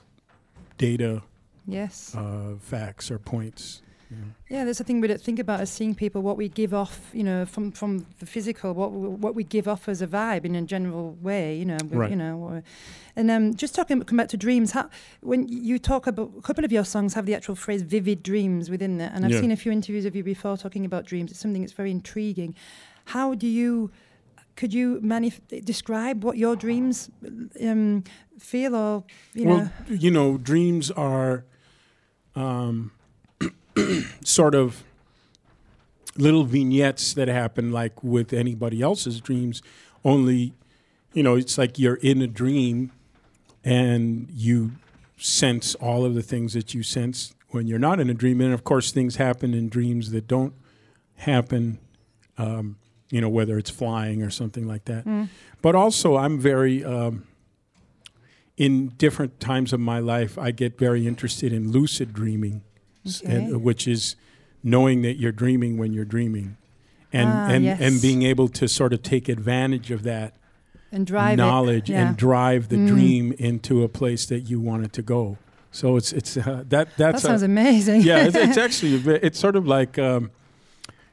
[0.77, 1.21] data
[1.65, 2.15] yes.
[2.15, 3.81] uh, facts or points
[4.15, 4.23] know.
[4.49, 7.09] Yeah, there's a thing we don't think about as seeing people, what we give off,
[7.13, 10.45] you know, from, from the physical, what we, what we give off as a vibe
[10.45, 12.09] in a general way, you know, Right.
[12.09, 12.61] you know.
[13.15, 14.71] And um, just talking, come back to dreams.
[14.71, 14.89] How,
[15.21, 18.69] when you talk about a couple of your songs have the actual phrase "vivid dreams"
[18.69, 19.41] within it, and I've Yeah.
[19.41, 21.31] seen a few interviews of you before talking about dreams.
[21.31, 22.55] It's something that's very intriguing.
[23.05, 23.91] How do you?
[24.55, 27.09] Could you manif- describe what your dreams
[27.61, 28.03] um,
[28.39, 29.03] feel, or
[29.33, 29.55] you know?
[29.55, 31.43] well you know dreams are
[32.35, 32.91] um,
[34.23, 34.83] sort of
[36.17, 39.61] little vignettes that happen like with anybody else's dreams
[40.03, 40.53] only
[41.13, 42.91] you know it's like you're in a dream
[43.63, 44.71] and you
[45.17, 48.39] sense all of the things that you sense when you're not in a dream.
[48.39, 50.53] And of course things happen in dreams that don't
[51.15, 51.79] happen
[52.37, 52.77] um,
[53.09, 55.05] you know whether it's flying or something like that.
[55.05, 55.29] Mm.
[55.61, 57.25] but also i'm very um,
[58.57, 62.61] in different times of my life i get very interested in lucid dreaming
[63.07, 64.15] s- and, which is
[64.63, 66.57] knowing that you're dreaming when you're dreaming
[67.13, 67.79] and Ah, and, yes.
[67.81, 70.33] and being able to sort of take advantage of that
[70.91, 72.07] and drive knowledge yeah.
[72.07, 72.87] and drive the Mm.
[72.87, 75.37] dream into a place that you want it to go
[75.71, 78.01] so it's it's uh, that That that's a- amazing.
[78.01, 80.31] yeah it's, it's actually a bit- it's sort of like um,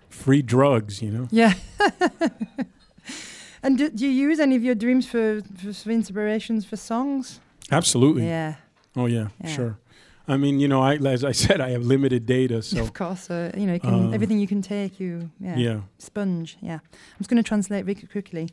[0.09, 1.55] free drugs you know Yeah.
[3.63, 7.41] and do, do you use any of your dreams for, for, for inspirations for songs?
[7.71, 8.55] absolutely Yeah,
[8.97, 9.51] oh yeah, Yeah.
[9.57, 9.79] sure
[10.27, 13.29] i mean you know I, as i said i have limited data so of course.
[13.31, 16.57] Uh, you know, you can, Uh, everything you can take, you yeah, yeah sponge.
[16.63, 18.47] Yeah, I'm just going to translate very quickly.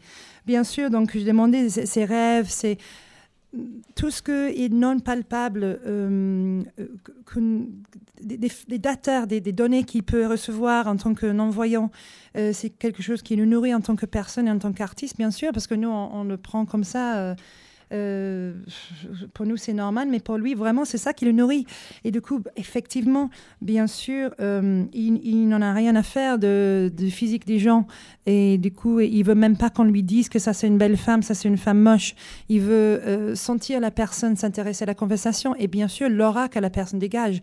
[0.45, 1.67] Bien sûr, donc je demandais
[2.05, 2.77] rêves, c'est
[3.95, 6.61] tout ce qui est non palpable, euh,
[7.25, 7.65] que-
[8.21, 11.89] des, des, des data, des, des données qu'il peut recevoir en tant que non-voyant,
[12.37, 15.17] euh, c'est quelque chose qui nous nourrit en tant que personne et en tant qu'artiste,
[15.17, 17.17] bien sûr, parce que nous, on, on le prend comme ça.
[17.17, 17.35] euh,
[17.91, 18.53] euh,
[19.33, 21.65] pour nous, c'est normal, mais pour lui, vraiment, c'est ça qui le nourrit.
[22.03, 23.29] Et du coup, effectivement,
[23.61, 27.87] bien sûr, euh, il, n'en a rien à faire de, de physique des gens.
[28.25, 30.97] Et du coup, il veut même pas qu'on lui dise que ça, c'est une belle
[30.97, 32.15] femme, ça, c'est une femme moche.
[32.49, 36.59] Il veut euh, sentir la personne, s'intéresser à la conversation et bien sûr, l'aura que
[36.59, 37.41] la personne dégage.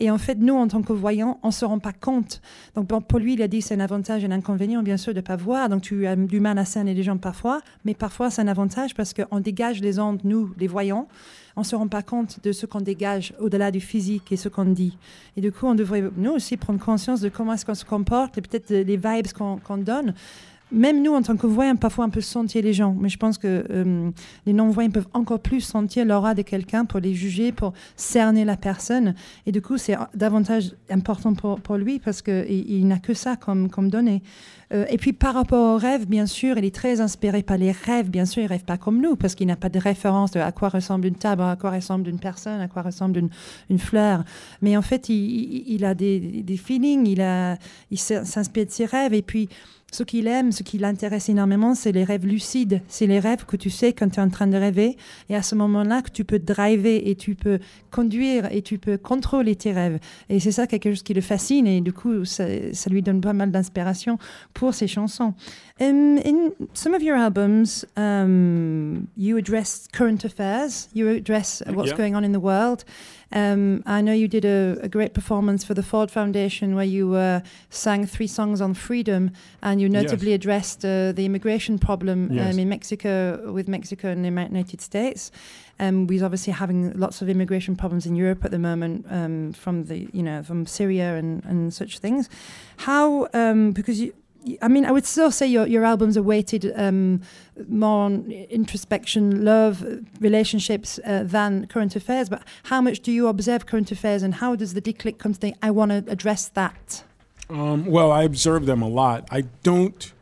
[0.00, 2.40] Et en fait, nous, en tant que voyants, on se rend pas compte.
[2.76, 5.20] Donc, pour lui, il a dit c'est un avantage et un inconvénient, bien sûr, de
[5.20, 5.68] pas voir.
[5.68, 8.94] Donc, tu as du mal à cerner les gens parfois, mais parfois, c'est un avantage
[8.94, 11.08] parce qu'on dégage les ondes, nous, les voyants.
[11.56, 14.66] On se rend pas compte de ce qu'on dégage au-delà du physique et ce qu'on
[14.66, 14.96] dit.
[15.36, 18.38] Et du coup, on devrait, nous aussi, prendre conscience de comment est-ce qu'on se comporte
[18.38, 20.14] et peut-être les vibes qu'on donne.
[20.70, 23.38] Même nous, en tant que voyants, parfois on peut sentir les gens, mais je pense
[23.38, 24.10] que euh,
[24.44, 28.56] les non-voyants peuvent encore plus sentir l'aura de quelqu'un pour les juger, pour cerner la
[28.56, 29.14] personne.
[29.46, 33.36] Et du coup, c'est davantage important pour, pour lui parce qu'il il, n'a que ça
[33.36, 34.22] comme, comme donnée.
[34.74, 37.72] Euh, et puis par rapport aux rêves, bien sûr, il est très inspiré par les
[37.72, 38.10] rêves.
[38.10, 40.52] Bien sûr, il rêve pas comme nous parce qu'il n'a pas de référence de à
[40.52, 43.30] quoi ressemble une table, à quoi ressemble une personne, à quoi ressemble une,
[43.70, 44.22] une fleur.
[44.60, 47.56] Mais en fait, il, il, il a des, des feelings, il, a,
[47.90, 49.14] il s'inspire de ses rêves.
[49.14, 49.48] Et puis,
[49.90, 52.82] ce qu'il aime, ce qui l'intéresse énormément, c'est les rêves lucides.
[52.88, 54.96] C'est les rêves que tu sais quand tu es en train de rêver.
[55.30, 57.58] Et à ce moment-là, que tu peux driver et tu peux
[57.90, 59.98] conduire et tu peux contrôler tes rêves.
[60.28, 61.66] Et c'est ça quelque chose qui le fascine.
[61.66, 64.18] Et du coup, ça, ça lui donne pas mal d'inspiration
[64.52, 65.32] pour ses chansons.
[65.80, 70.88] Um, in some of your albums, um, you address current affairs.
[70.94, 71.96] You address what's Yeah.
[71.96, 72.84] going on in the world.
[73.30, 77.14] Um, I know you did a, a, great performance for the Ford Foundation where you
[77.14, 80.36] uh, sang three songs on freedom and you notably Yes.
[80.36, 82.54] addressed uh, the immigration problem Yes.
[82.54, 85.30] um, in Mexico with Mexico and the United States.
[85.78, 89.84] um, we're obviously having lots of immigration problems in Europe at the moment um, from
[89.84, 92.28] the you know from Syria and, and such things.
[92.78, 94.12] How um, because you.
[94.62, 97.20] I mean, I would still say your, your albums are weighted um,
[97.68, 99.84] more on introspection, love,
[100.20, 102.28] relationships uh, than current affairs.
[102.28, 105.38] But how much do you observe current affairs, and how does the declic come to
[105.38, 107.04] think, I want to address that?
[107.50, 109.26] Um, well, I observe them a lot.
[109.30, 110.12] I don't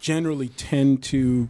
[0.00, 1.48] generally tend to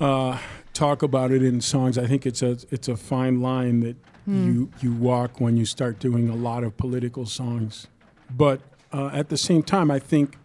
[0.00, 0.38] uh,
[0.72, 1.96] talk about it in songs.
[1.96, 3.96] I think it's a it's a fine line that
[4.26, 7.86] you you walk when you start doing a lot of political songs.
[8.30, 8.60] But
[8.92, 10.36] uh, at the same time, I think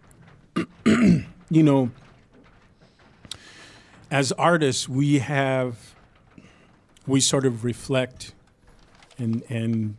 [0.86, 1.91] you know,
[4.12, 5.95] as artists, we have
[7.05, 8.34] we sort of reflect
[9.18, 9.97] and and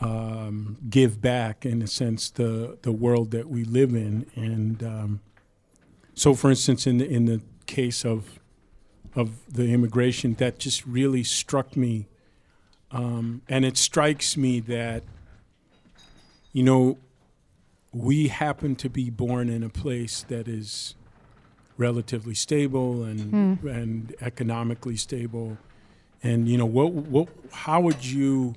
[0.00, 4.26] um, give back in a sense the the world that we live in.
[4.34, 5.20] And um,
[6.14, 8.38] so for instance in the in the case of
[9.14, 12.06] of the immigration that just really struck me
[12.92, 15.02] um, and it strikes me that
[16.52, 16.98] you know
[17.92, 20.94] we happen to be born in a place that is
[21.76, 23.68] relatively stable and hmm.
[23.68, 25.56] and economically stable
[26.22, 28.54] and you know what what how would you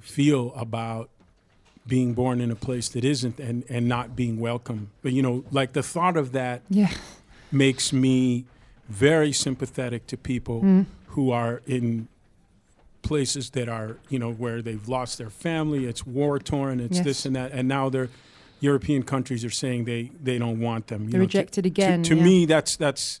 [0.00, 1.10] feel about
[1.86, 4.90] being born in a place that isn't and, and not being welcome.
[5.02, 6.90] But you know, like the thought of that Yeah.
[7.52, 8.44] makes me
[8.88, 10.82] very sympathetic to people hmm.
[11.08, 12.08] who are in
[13.06, 17.04] places that are, you know, where they've lost their family, it's war torn, it's Yes.
[17.04, 18.08] this and that, and now they're
[18.60, 21.04] European countries are saying they, they don't want them.
[21.04, 22.22] You They're know, rejected to- again, To, yeah.
[22.24, 23.20] me, that's that's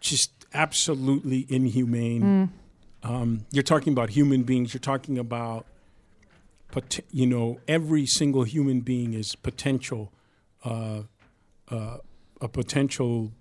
[0.00, 2.22] just absolutely inhumane.
[2.22, 3.08] Mm.
[3.08, 4.74] Um, you're talking about human beings.
[4.74, 5.64] You're talking about,
[6.72, 10.12] pot- you know, every single human being is potential,
[10.64, 11.02] uh,
[11.70, 11.98] uh,
[12.40, 13.32] a potential.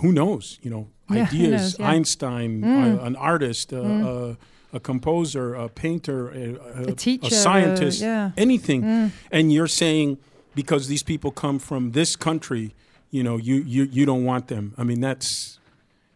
[0.00, 0.58] Who knows?
[0.62, 1.50] You know, Yeah, ideas.
[1.50, 1.88] knows, yeah.
[1.90, 2.98] Einstein, Mm.
[2.98, 4.34] uh, an artist, uh, uh,
[4.74, 6.44] a composer, a painter, a,
[6.80, 8.30] a, A teacher, a scientist, uh, yeah.
[8.36, 8.82] anything.
[8.82, 9.10] Mm.
[9.30, 10.18] And you're saying
[10.54, 12.74] because these people come from this country,
[13.10, 14.72] you know, you you you don't want them.
[14.76, 15.58] I mean, that's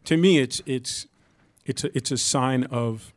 [0.05, 1.07] to me, it's it's
[1.65, 3.13] it's a, it's a sign of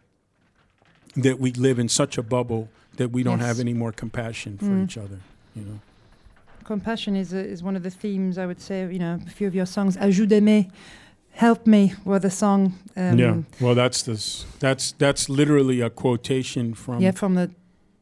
[1.16, 3.48] that we live in such a bubble that we don't Yes.
[3.48, 4.84] have any more compassion for Mm.
[4.86, 5.20] each other.
[5.56, 5.80] You know.
[6.64, 9.48] Compassion is, a, is one of the themes, I would say, you know, a few
[9.48, 9.98] of your songs.
[9.98, 10.70] Ajude-me,
[11.42, 12.74] help me, with the song.
[12.96, 13.38] Um, yeah.
[13.60, 14.46] Well, that's this.
[14.60, 17.50] That's that's literally a quotation from yeah, from the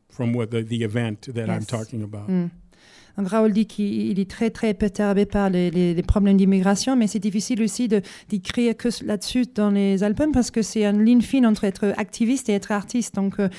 [0.10, 2.28] from what the, the event that I'm talking about.
[2.28, 2.52] Mm.
[3.18, 7.62] Raoul dit qu'il il est très très perturbé par les, problèmes d'immigration, mais c'est difficile
[7.62, 11.94] aussi d'écrire que là-dessus dans les albums parce que c'est une ligne fine entre être
[11.98, 13.16] activiste et être artiste.
[13.16, 13.50] Donc euh,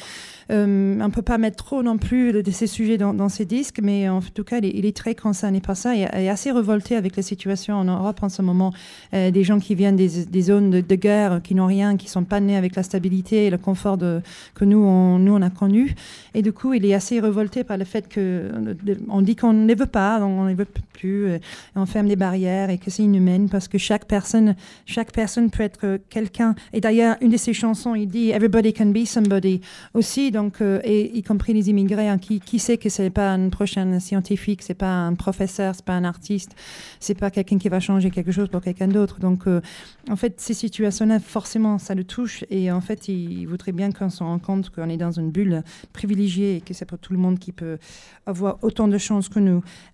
[0.50, 3.80] euh, on peut pas mettre trop non plus de, ces sujets dans, dans ses disques,
[3.82, 7.16] mais en tout cas il est, très concerné par ça et, et assez révolté avec
[7.16, 8.72] la situation en Europe en ce moment.
[9.14, 12.40] Euh, des gens qui viennent des, zones de, guerre, qui n'ont rien, qui sont pas
[12.40, 15.94] nés avec la stabilité et le confort que nous on, nous on a connu.
[16.34, 19.36] Et du coup, il est assez révolté par le fait que euh, de- on dit
[19.40, 21.38] qu'on ne les veut pas, on ne les veut plus, euh,
[21.74, 24.54] on ferme des barrières et que c'est inhumain parce que chaque personne,
[24.86, 26.54] chaque personne peut être euh, quelqu'un.
[26.72, 29.60] Et d'ailleurs, une de ses chansons, il dit Everybody can be somebody
[29.94, 32.08] aussi, donc euh, et y compris les immigrés.
[32.08, 35.84] hein, qui, qui sait que c'est pas un prochain scientifique, c'est pas un professeur, c'est
[35.84, 36.54] pas un artiste,
[36.98, 39.20] c'est pas quelqu'un qui va changer quelque chose pour quelqu'un d'autre.
[39.20, 39.44] Donc,
[40.10, 44.10] en fait, ces situations-là, forcément, ça le touche et en fait, il, voudrait bien qu'on
[44.10, 45.62] se rende compte qu'on est dans une bulle
[45.92, 47.78] privilégiée et que c'est pas tout le monde qui peut
[48.26, 49.28] avoir autant de chance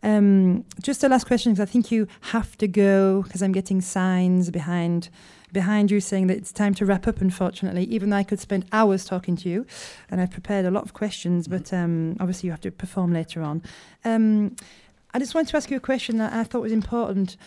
[0.03, 3.81] Um, just a last question, because I think you have to go, because I'm getting
[3.81, 5.09] signs behind
[5.53, 8.67] behind you saying that it's time to wrap up, unfortunately, even though I could spend
[8.73, 9.65] hours talking to you.
[10.11, 13.41] And I've prepared a lot of questions, but um, obviously you have to perform later
[13.43, 13.63] on.
[14.05, 14.57] Um,
[15.15, 17.39] I just wanted to ask you a question that I thought was important.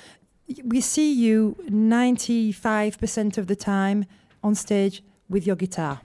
[0.63, 4.05] We see you 95% of the time
[4.41, 6.01] on stage with your guitar.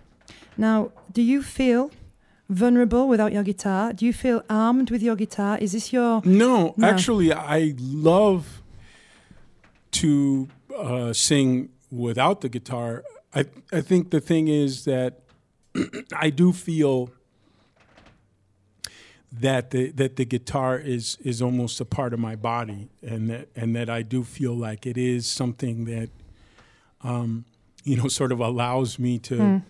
[0.59, 1.91] Now, do you feel
[2.49, 3.93] vulnerable without your guitar?
[3.93, 5.59] Do you feel armed with your guitar?
[5.59, 6.23] Is this your.
[6.25, 6.87] No, No.
[6.87, 8.63] actually, I love
[9.93, 13.05] to uh, sing without the guitar.
[13.35, 15.21] I I think the thing is that
[16.17, 17.11] I do feel
[19.33, 23.49] that the that the guitar is is almost a part of my body, and that
[23.57, 26.11] and that I do feel like it is something that,
[27.03, 27.45] um,
[27.83, 29.63] you know, sort of allows me to.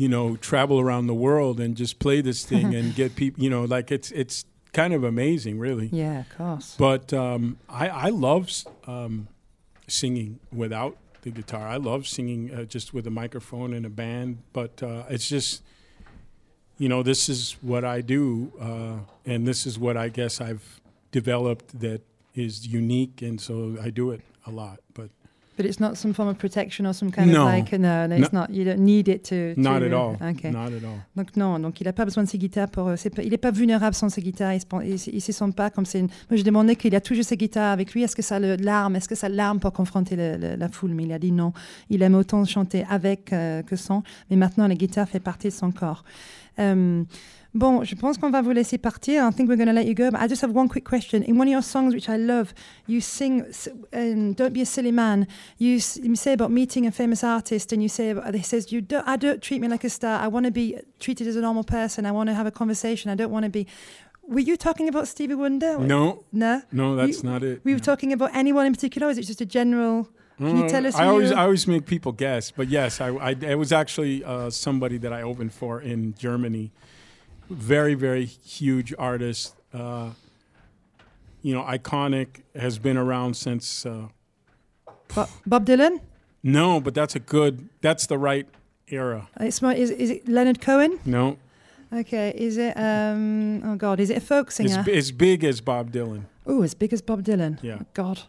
[0.00, 3.42] You know, travel around the world and just play this thing and get people.
[3.42, 5.88] You know, like it's it's kind of amazing, really.
[5.92, 6.74] Yeah, of course.
[6.78, 8.50] But um, I, I love
[8.86, 9.28] um,
[9.88, 11.66] singing without the guitar.
[11.66, 14.38] I love singing uh, just with a microphone and a band.
[14.52, 15.62] But uh, it's just,
[16.78, 20.80] you know, this is what I do, uh, and this is what I guess I've
[21.12, 22.02] developed that
[22.34, 24.80] is unique, and so I do it a lot.
[24.94, 25.10] But
[25.60, 27.46] But it's not some form of protection or some kind No.
[27.46, 28.40] of like no, no, it's No.
[28.40, 28.50] not.
[28.50, 29.54] You don't need it to.
[29.54, 30.16] to Not at all.
[30.22, 30.50] Okay.
[30.50, 30.98] Not at all.
[31.16, 32.88] Donc non, donc il n'a pas besoin de ses guitares pour.
[32.88, 34.54] euh, il n'est pas vulnérable sans ses guitares.
[34.54, 34.60] Il
[35.12, 35.98] il, se- sent pas comme c'est.
[36.00, 36.08] Une...
[36.30, 38.02] Moi, je demandais qu'il a toujours ses guitares avec lui.
[38.02, 40.92] Est-ce que ça l'arme Est-ce que ça l'arme pour confronter le- le- la foule?
[40.94, 41.52] Mais il a dit non.
[41.90, 44.02] Il aime autant chanter avec euh, que sans.
[44.30, 46.04] Mais maintenant, la guitare fait partie de son corps.
[46.58, 47.04] Euh,
[47.52, 49.24] Bon, je pense qu'on va vous laisser partir.
[49.26, 50.08] I think we're going to let you go.
[50.10, 51.24] But I just have one quick question.
[51.24, 52.54] In one of your songs, which I love,
[52.86, 53.44] you sing
[53.92, 55.26] um, "Don't be a silly man."
[55.58, 58.70] You, s- you say about meeting a famous artist, and you say about, it says
[58.70, 59.04] you don't.
[59.08, 60.20] I don't treat me like a star.
[60.20, 62.06] I want to be treated as a normal person.
[62.06, 63.10] I want to have a conversation.
[63.10, 63.66] I don't want to be.
[64.28, 65.76] Were you talking about Stevie Wonder?
[65.80, 66.62] No, No.
[66.70, 67.62] no, that's We- not it.
[67.64, 67.84] We were no.
[67.84, 69.08] talking about anyone in particular.
[69.08, 70.08] Or is it just a general?
[70.38, 73.00] Can you Uh, tell us I always, you- I always make people guess, but yes,
[73.00, 76.70] I, I it was actually uh, somebody that I opened for in Germany.
[77.50, 79.54] Very, very huge artist.
[79.74, 80.10] Uh,
[81.42, 82.42] you know, iconic.
[82.54, 83.84] Has been around since.
[83.86, 84.08] Uh,
[85.14, 86.00] Bo- Bob Dylan.
[86.42, 87.68] no, but that's a good.
[87.80, 88.46] That's the right
[88.88, 89.28] era.
[89.40, 90.98] It's more, is, is it Leonard Cohen?
[91.04, 91.36] No,
[91.92, 92.32] Okay.
[92.36, 92.74] Is it?
[92.76, 93.98] Um, oh God.
[94.00, 94.84] Is it a folk singer?
[94.92, 96.22] as big as Bob Dylan.
[96.46, 97.58] Oh, as big as Bob Dylan.
[97.62, 97.78] Yeah.
[97.80, 98.20] Oh, God.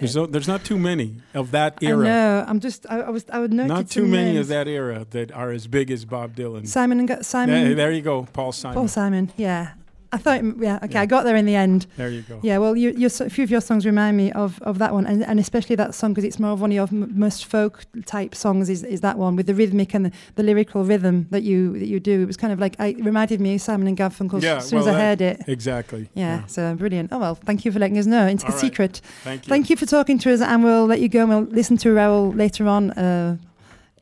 [0.00, 2.04] There's no, there's not too many of that I era.
[2.04, 2.44] know.
[2.46, 2.86] I'm just.
[2.88, 3.24] I, I was.
[3.30, 6.36] I would note Not too many of that era that are as big as Bob
[6.36, 6.66] Dylan.
[6.66, 7.64] Simon and Simon.
[7.64, 8.74] There, there you go, Paul Simon.
[8.76, 9.32] Paul Simon.
[9.36, 9.72] Yeah.
[10.10, 10.42] I thought.
[10.58, 10.76] Yeah.
[10.82, 10.94] Okay.
[10.94, 11.02] Yeah.
[11.02, 11.86] I got there in the end.
[11.98, 12.40] There you go.
[12.42, 12.56] Yeah.
[12.58, 15.22] Well, you, your, a few of your songs remind me of, of that one, and,
[15.22, 18.34] and especially that song because it's more of one of your m- most folk type
[18.34, 18.70] songs.
[18.70, 21.88] Is, is that one with the rhythmic and the, the lyrical rhythm that you that
[21.88, 22.22] you do?
[22.22, 24.68] It was kind of like I, it reminded me of Simon and Garfunkel Yeah, as
[24.68, 25.42] soon well, as I heard it.
[25.46, 26.08] Exactly.
[26.14, 27.10] Yeah, So brilliant.
[27.12, 27.34] Oh well.
[27.34, 28.26] Thank you for letting us know.
[28.26, 28.60] It's All the right.
[28.60, 29.00] secret.
[29.24, 29.50] Thank you.
[29.50, 31.20] Thank you for talking to us, and we'll let you go.
[31.20, 33.36] and We'll listen to Raoul later on uh,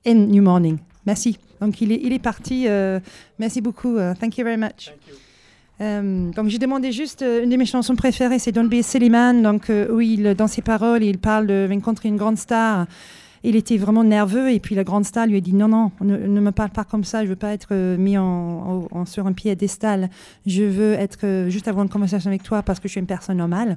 [0.04, 0.78] in New Morning.
[1.04, 1.36] Merci.
[1.60, 2.68] Donc il est, il est parti.
[2.68, 3.00] euh,
[3.38, 3.96] merci beaucoup.
[3.98, 4.86] uh, thank you very much.
[4.90, 5.14] Thank you.
[5.80, 8.82] Euh, donc j'ai demandé juste euh, une de mes chansons préférées, c'est Don't Be a
[8.82, 9.42] Silly Man.
[9.42, 12.86] Donc euh, où dans ses paroles, il parle de rencontrer une grande star.
[13.44, 16.16] Il était vraiment nerveux et puis la grande star lui a dit non non ne,
[16.40, 17.24] me parle pas comme ça.
[17.24, 20.08] Je veux pas être euh, mis en, en- en- sur un piédestal.
[20.46, 23.36] Je veux être juste avoir une conversation avec toi parce que je suis une personne
[23.36, 23.76] normale.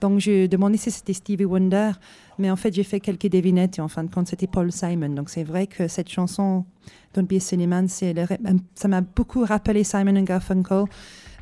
[0.00, 1.90] Donc j'ai demandé si c'était Stevie Wonder.
[2.38, 5.10] Mais en fait j'ai fait quelques devinettes et en fin de compte c'était Paul Simon.
[5.10, 6.64] Donc c'est vrai que cette chanson
[7.12, 10.84] Don't Be a Silly Man ça m'a beaucoup rappelé Simon and Garfunkel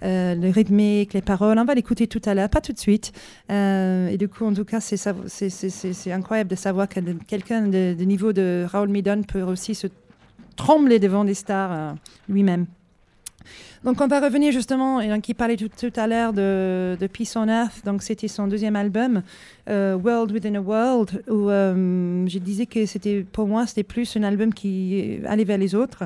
[0.02, 1.58] euh, le rythmique, les paroles.
[1.58, 3.12] On va l'écouter tout à l'heure, pas tout de suite.
[3.50, 8.32] Euh, et du coup, en tout cas, c'est incroyable de savoir que quelqu'un de, niveau
[8.32, 9.86] de Raoul Midon peut aussi se
[10.56, 11.92] trembler devant des stars euh,
[12.28, 12.66] lui-même.
[13.84, 17.84] Donc, on va revenir justement, et il parlait tout, à l'heure de, Peace on Earth,
[17.84, 19.22] donc c'était son deuxième album,
[19.68, 24.52] World Within a World, où je disais que c'était, pour moi, c'était plus un album
[24.52, 26.04] qui allait vers les autres.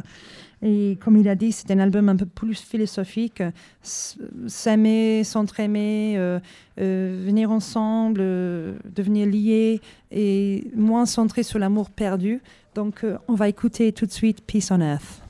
[0.62, 3.42] Et comme il a dit, c'est un album un peu plus philosophique,
[3.82, 6.38] s'aimer, s'entraimer, euh,
[6.80, 9.80] euh, venir ensemble, euh, devenir liés
[10.12, 12.40] et moins centré sur l'amour perdu.
[12.76, 15.21] Donc, euh, on va écouter tout de suite Peace on Earth.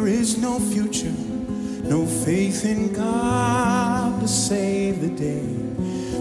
[0.00, 1.12] There is no future,
[1.84, 5.44] no faith in God to save the day.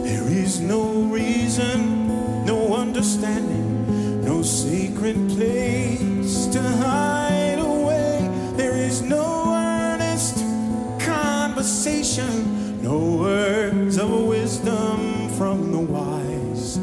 [0.04, 8.30] There is no reason, no understanding, no secret place to hide away.
[8.58, 10.44] There is no earnest
[11.00, 16.78] conversation, no words of wisdom from the wise.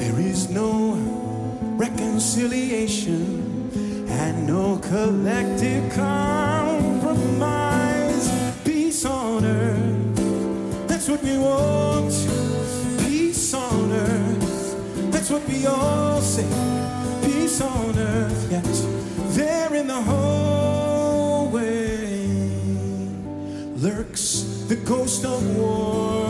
[0.00, 0.94] There is no
[1.78, 3.39] reconciliation
[4.20, 7.20] and no collective compromise.
[8.64, 12.12] Peace on earth, that's what we want.
[12.98, 16.46] Peace on earth, that's what we all say.
[17.24, 18.64] Peace on earth, yet
[19.36, 21.70] there in the hallway
[23.76, 24.24] lurks
[24.68, 26.29] the ghost of war.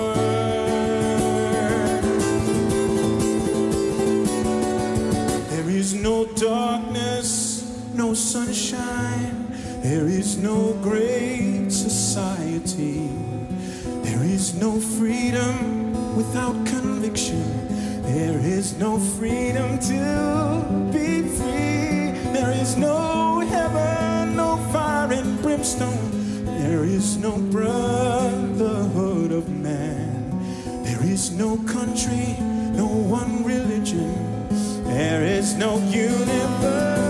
[8.31, 9.45] Sunshine.
[9.83, 13.11] There is no great society.
[14.05, 17.43] There is no freedom without conviction.
[18.03, 22.15] There is no freedom to be free.
[22.31, 26.45] There is no heaven, no fire and brimstone.
[26.45, 30.31] There is no brotherhood of man.
[30.85, 32.37] There is no country,
[32.77, 34.15] no one religion.
[34.85, 37.10] There is no universal plan.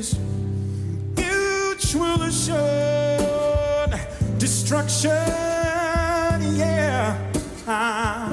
[0.00, 0.18] is
[1.16, 3.94] mutual assured
[4.38, 5.10] destruction.
[6.62, 7.16] Yeah,
[7.66, 8.32] Ah,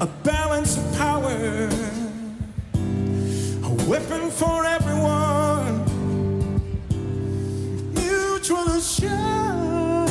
[0.00, 1.68] a balance of power,
[3.68, 5.74] a weapon for everyone.
[7.94, 10.08] Mutual assured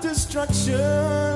[0.00, 1.31] destruction,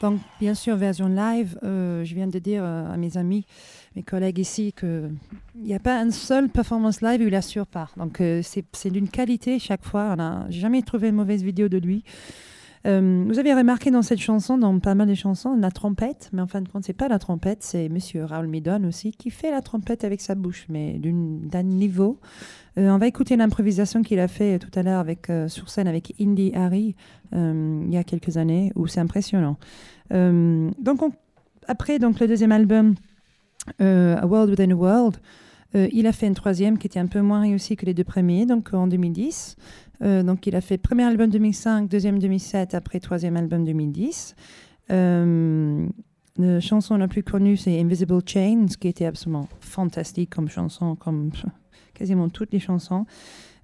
[0.00, 3.44] Donc, bien sûr, version live, euh, je viens de dire euh, à mes amis,
[3.94, 5.12] mes collègues ici, qu'il
[5.56, 7.90] n'y a pas une seule performance live où il assure pas.
[7.98, 10.14] Donc, euh, c'est d'une qualité chaque fois.
[10.16, 12.02] On a j'ai jamais trouvé une mauvaise vidéo de lui.
[12.86, 16.40] Euh, vous avez remarqué dans cette chanson, dans pas mal de chansons, la trompette, mais
[16.40, 19.50] en fin de compte, c'est pas la trompette, c'est Monsieur Raoul Midon aussi qui fait
[19.50, 22.18] la trompette avec sa bouche, mais d'un niveau.
[22.78, 26.14] Euh, on va écouter l'improvisation qu'il a fait tout à l'heure euh, sur scène avec
[26.20, 26.94] Indy Harry
[27.32, 29.56] il y a quelques années, où c'est impressionnant.
[30.10, 31.12] Donc on-
[31.68, 32.94] après donc le deuxième album,
[33.78, 35.16] A World Within a World,
[35.74, 38.46] il a fait un troisième qui était un peu moins réussi que les deux premiers,
[38.46, 39.54] donc en 2010.
[40.02, 44.34] Euh, donc il a fait premier album 2005, deuxième 2007, après troisième album 2010.
[44.90, 45.86] Euh,
[46.38, 51.30] la chanson la plus connue, c'est Invisible Chains, qui était absolument fantastique comme chanson, comme
[51.94, 53.04] quasiment toutes les chansons.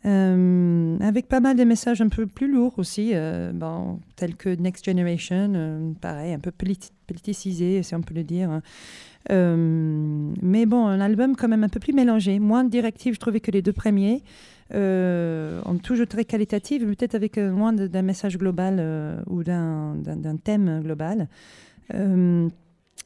[0.05, 3.13] Euh, avec pas mal de messages un peu plus lourds aussi,
[4.15, 8.61] tels que Next Generation, pareil, un peu politi- politisé, si on peut le dire.
[9.31, 13.51] Mais bon, un album quand même un peu plus mélangé, moins directif, je trouvais que
[13.51, 14.23] les deux premiers.
[14.75, 19.45] Euh, ont toujours très qualitatif, mais peut-être avec euh, moins d'un message global euh, ou
[19.45, 21.29] d'un thème global.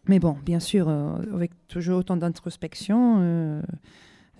[0.08, 3.62] Mais bon, bien sûr, avec toujours autant d'introspection,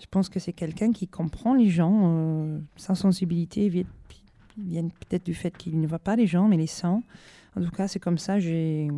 [0.01, 2.01] je pense que c'est quelqu'un qui comprend les gens.
[2.05, 6.67] euh, sa sensibilité vient, peut-être du fait qu'il ne voit pas les gens, mais les
[6.67, 7.01] sent.
[7.57, 8.89] En tout cas, c'est comme ça, j'ai,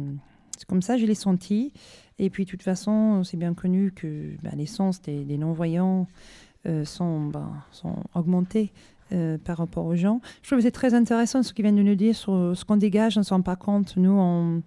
[0.69, 1.73] comme ça, je l'ai senti.
[2.19, 6.07] Et puis, de toute façon, c'est bien connu que ben, les sens des, des non-voyants
[6.67, 8.73] euh, sont, ben, sont augmentés
[9.13, 10.21] euh, par rapport aux gens.
[10.43, 12.77] Je trouve que c'est très intéressant ce qu'ils viennent de nous dire sur ce qu'on
[12.77, 13.97] dégage, on ne se rend pas compte.
[13.97, 14.63] Nous, on,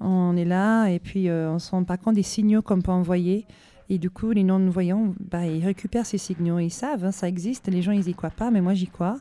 [0.00, 2.80] on est là et puis euh, on ne se rend pas compte des signaux qu'on
[2.80, 3.46] peut envoyer.
[3.88, 6.58] Et du coup, les non-voyants, bah, ils récupèrent ces signaux.
[6.58, 7.68] Ils savent, hein, ça existe.
[7.68, 9.18] Les gens, ils y croient pas, mais moi, j'y crois.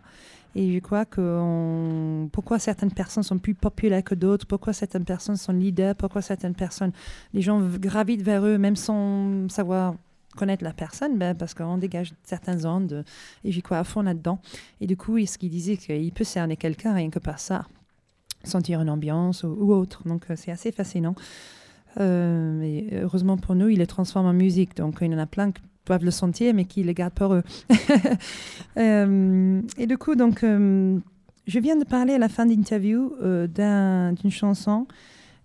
[0.55, 5.35] Et je crois que pourquoi certaines personnes sont plus populaires que d'autres, pourquoi certaines personnes
[5.35, 6.93] sont leaders, pourquoi certaines personnes,
[7.33, 9.95] les gens gravitent vers eux même sans savoir
[10.35, 13.03] connaître la personne, ben, parce qu'on dégage certaines ondes.
[13.43, 14.39] Et j'y crois à fond là-dedans.
[14.81, 17.65] Et du coup, ce qu'il disait, qu'il peut cerner quelqu'un rien que par ça,
[18.43, 20.07] sentir une ambiance ou, autre.
[20.07, 21.15] Donc, euh, c'est assez fascinant.
[21.99, 24.75] Euh, mais heureusement pour nous, il le transforme en musique.
[24.75, 27.33] Donc, il y en a plein, que- doivent le sentir, mais qui le gardent pour
[27.33, 27.43] eux.
[28.77, 30.99] Euh, et du coup, donc, euh,
[31.47, 33.13] je viens de parler à la fin d'interview
[33.47, 34.85] d'un- d'une chanson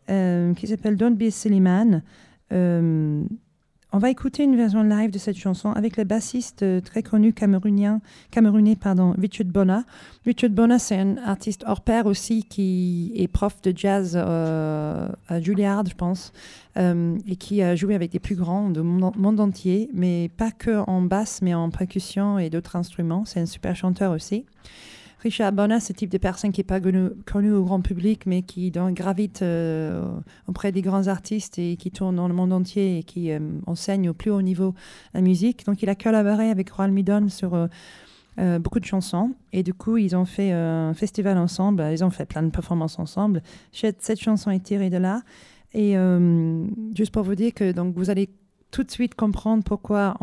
[0.08, 2.02] qui s'appelle Don't Be a Silly Man.
[3.92, 7.32] On va écouter une version live de cette chanson avec le bassiste euh, très connu
[7.32, 9.82] camerounien, camerounais, pardon, Richard Bona.
[10.24, 15.40] Richard Bona, c'est un artiste hors pair aussi qui est prof de jazz euh, à
[15.40, 16.32] Juilliard, je pense,
[16.76, 20.88] euh, et qui a joué avec des plus grands du monde entier, mais pas que
[20.88, 23.24] en basse, mais en percussion et d'autres instruments.
[23.24, 24.44] C'est un super chanteur aussi.
[25.22, 28.40] Richard Bona, c'est le type de personne qui n'est pas connu, au grand public, mais
[28.40, 30.02] qui gravite euh,
[30.48, 34.08] auprès des grands artistes et qui tourne dans le monde entier et qui euh, enseigne
[34.08, 34.74] au plus haut niveau
[35.12, 35.66] la musique.
[35.66, 39.32] Donc, il a collaboré avec Roald Midon sur euh, beaucoup de chansons.
[39.52, 41.86] Et du coup, ils ont fait un festival ensemble.
[41.92, 43.42] Ils ont fait plein de performances ensemble.
[43.72, 45.20] Cette, chanson est tirée de là.
[45.74, 45.94] Et
[46.96, 48.30] juste pour vous dire que donc, vous allez
[48.70, 50.16] tout de suite comprendre pourquoi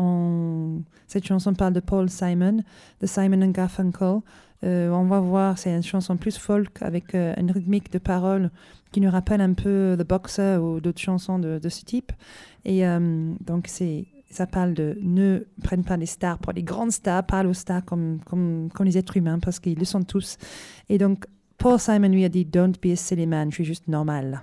[1.06, 2.58] cette chanson parle de Paul Simon,
[3.00, 4.20] de Simon and Garfunkel.
[4.64, 8.50] Euh, on va voir, c'est une chanson plus folk avec euh, une rythmique de paroles
[8.90, 12.12] qui nous rappelle un peu The Boxer ou d'autres chansons de, ce type.
[12.64, 16.92] Et euh, donc, c'est, ça parle de ne prennent pas les stars pour les grandes
[16.92, 20.38] stars, parle aux stars comme, comme, comme les êtres humains parce qu'ils le sont tous.
[20.88, 23.88] Et donc, Paul Simon lui a dit Don't be a silly man, je suis juste
[23.88, 24.42] normal.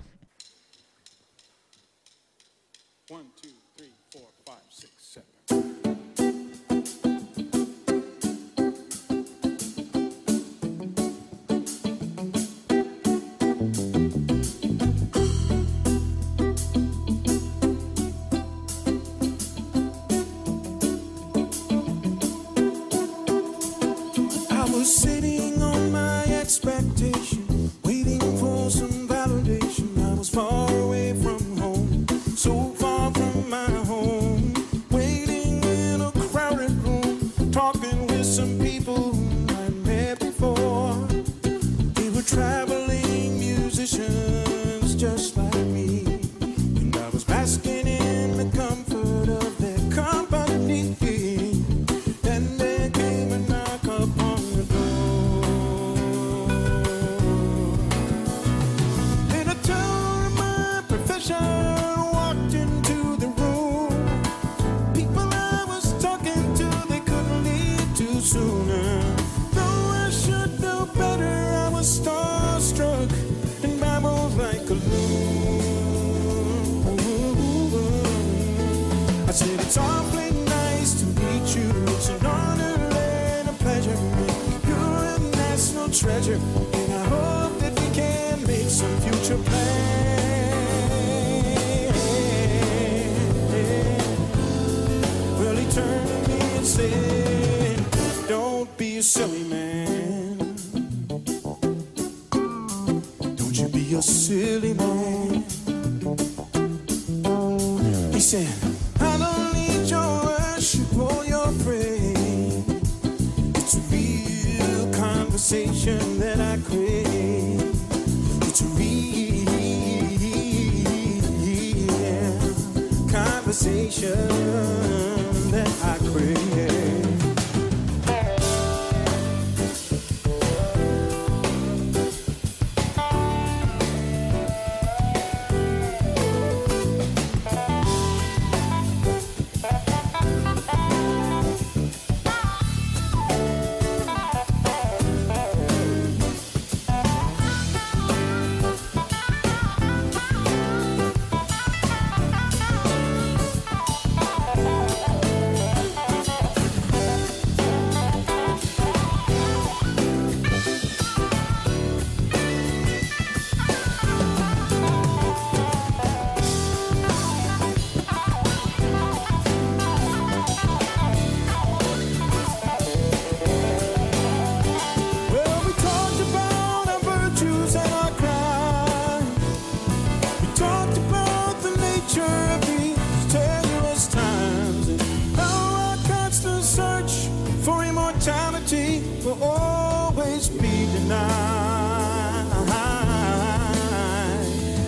[189.26, 192.46] Will always be denied.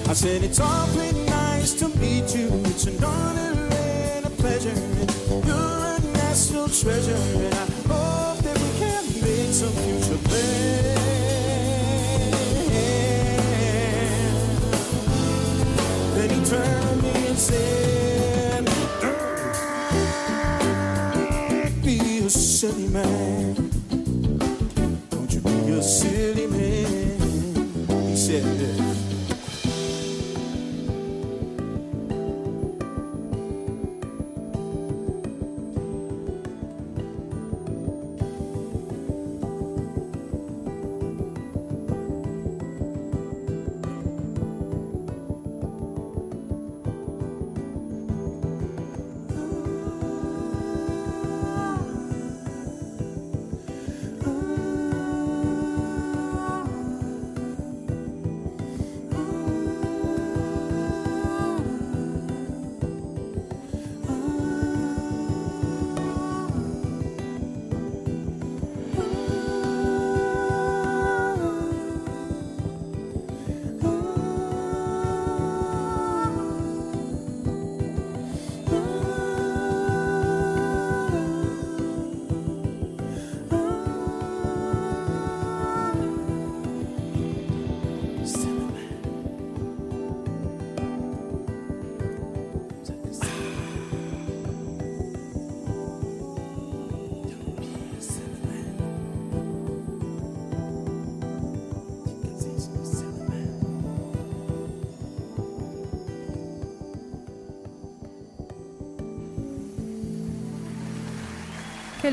[0.08, 2.48] I said it's awfully nice to meet you.
[2.66, 4.74] It's an honor and a pleasure.
[5.44, 10.98] You're a national treasure, and I hope that we can make some future plans.
[16.14, 18.64] Then he turned to me and said,
[21.82, 23.57] "Be a silly man.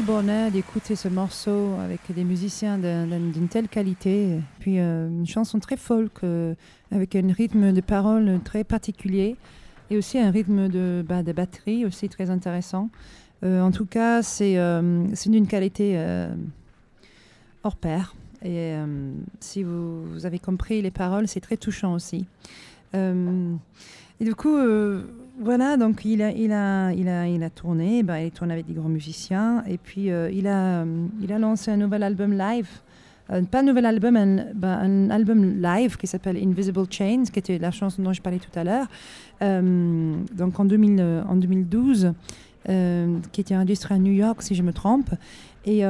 [0.06, 4.40] Bonheur d'écouter ce morceau avec des musiciens d'un- d'un- d'une telle qualité.
[4.60, 6.54] Puis euh, une chanson très folk, euh,
[6.92, 9.36] avec un rythme de parole très particulier
[9.90, 12.90] et aussi un rythme de, bah, de batterie aussi très intéressant.
[13.44, 14.56] Euh, en tout cas, c'est
[15.26, 16.00] d'une qualité
[17.64, 18.16] hors pair.
[18.44, 18.76] Et
[19.40, 22.26] si vous, vous avez compris les paroles, c'est très touchant aussi.
[22.94, 24.56] Et du coup,
[25.40, 28.66] voilà, donc il a, il a, il a, il a tourné, ben, il tourne avec
[28.66, 32.34] des grands musiciens, et puis euh, il, a, euh, il a lancé un nouvel album
[32.38, 32.70] live.
[33.32, 37.40] Euh, pas un nouvel album, un, ben, un album live qui s'appelle Invisible Chains, qui
[37.40, 38.88] était la chanson dont je parlais tout à l'heure.
[39.42, 42.14] Donc en, 2000, euh, en 2012,
[42.70, 45.10] euh, qui était enregistré à New York, si je me trompe.
[45.66, 45.84] Et,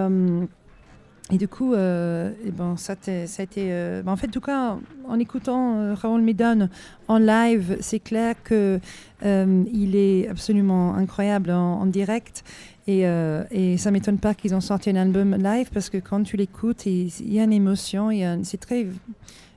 [1.31, 3.67] et du coup, euh, et ben, ça, ça a été.
[3.71, 6.69] euh, ben, en fait, en tout cas, en écoutant euh, Raoul Medon
[7.07, 8.79] en live, c'est clair que
[9.25, 12.43] euh, il est absolument incroyable en, direct.
[12.87, 16.21] Et, euh, et ça m'étonne pas qu'ils ont sorti un album live parce que quand
[16.21, 18.11] tu l'écoutes, il, y a une émotion,
[18.43, 18.85] c'est très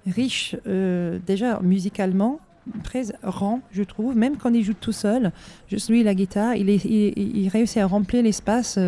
[0.07, 2.41] riche euh, déjà musicalement,
[2.83, 4.17] très rang, je trouve.
[4.17, 5.33] Même quand il joue tout seul,
[5.69, 8.79] juste lui la guitare, il, est, il, il- réussit à remplir l'espace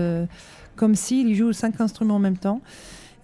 [0.81, 2.62] comme s'il joue cinq instruments en même temps.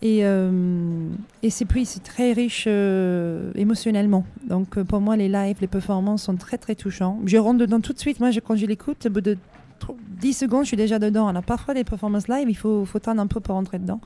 [0.03, 1.09] Et, euh,
[1.43, 4.27] et c'est puis c'est très riche euh, émotionnellement.
[4.47, 7.19] Donc euh, pour moi, les lives, les performances sont très très touchants.
[7.25, 8.21] Je rentre dedans tout de suite.
[8.21, 9.39] Moi, je, quand je l'écoute, au bout de
[9.79, 11.29] tro- 10 secondes, je suis déjà dedans.
[11.29, 14.03] Alors parfois, les performances live, il faut, faut un peu pour rentrer dedans.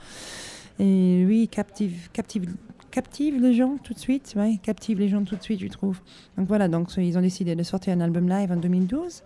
[0.79, 2.55] Et il captive, captive,
[2.93, 4.35] captive les gens tout de suite.
[4.37, 5.99] Ouais, captive les gens tout de suite, je trouve.
[6.39, 9.23] Donc voilà, donc ils ont décidé de sortir un album live en 2012.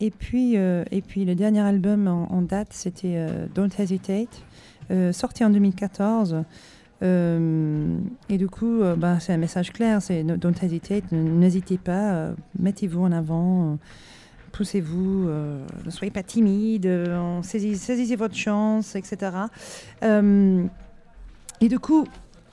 [0.00, 4.42] Et puis, euh, et puis le dernier album en, date, c'était euh, Don't Hesitate,
[4.90, 6.42] euh, sorti en 2014.
[7.02, 7.96] Euh,
[8.28, 13.12] et du coup, ben, c'est un message clair, c'est Don't Hesitate, n'hésitez pas, mettez-vous en
[13.12, 13.78] avant,
[14.52, 16.86] poussez-vous, ne soyez pas timide,
[17.42, 19.32] saisis- saisissez votre chance, etc.
[20.02, 22.06] Et du coup,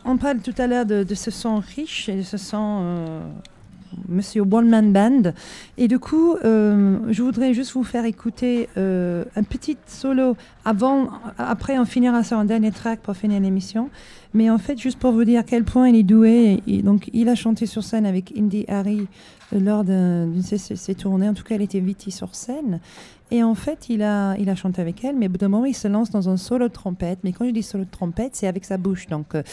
[0.04, 3.22] on parle tout à l'heure de, de ce son riche et de ce son
[4.08, 5.34] Monsieur One Man Band.
[5.78, 10.36] Et du coup, euh, je voudrais juste vous faire écouter euh, un petit solo
[10.66, 13.90] avant, après on finira sur un dernier track pour finir l'émission.
[14.34, 16.62] Mais en fait, juste pour vous dire à quel point il est doué.
[16.68, 19.08] Et, donc, il a chanté sur scène avec Indy Harry
[19.52, 21.30] lors d'un- d'une de ses, tournées.
[21.30, 22.80] En tout cas, elle était vite sur scène.
[23.34, 25.66] Et en fait, il a, il a chanté avec elle, mais au bout d'un moment,
[25.66, 27.20] il se lance dans un solo de trompette.
[27.24, 29.08] Mais quand je dis solo de trompette, c'est avec sa bouche.
[29.08, 29.44] Donc, euh,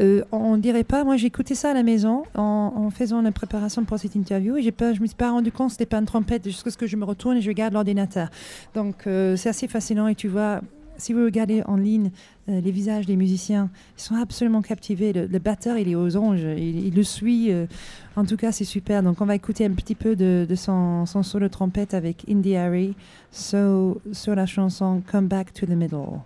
[0.00, 1.02] euh, on dirait pas.
[1.02, 4.62] Moi, j'ai écouté ça à la maison en, faisant la préparation pour cette interview et
[4.62, 6.96] je me suis pas rendu compte que c'était pas une trompette jusqu'à ce que je
[6.96, 8.28] me retourne et je regarde l'ordinateur.
[8.74, 10.60] Donc, euh, c'est assez fascinant et tu vois.
[10.98, 12.10] Si vous regardez en ligne
[12.48, 15.12] euh, les visages des musiciens, ils sont absolument captivés.
[15.12, 17.52] Le, batteur, il est aux anges, il, le suit.
[17.52, 17.66] euh,
[18.16, 19.02] en tout cas, c'est super.
[19.02, 22.56] Donc, on va écouter un petit peu de, de son, son solo trompette avec Indy
[22.56, 22.94] Harry
[23.30, 26.20] so, sur la chanson Come Back to the Middle.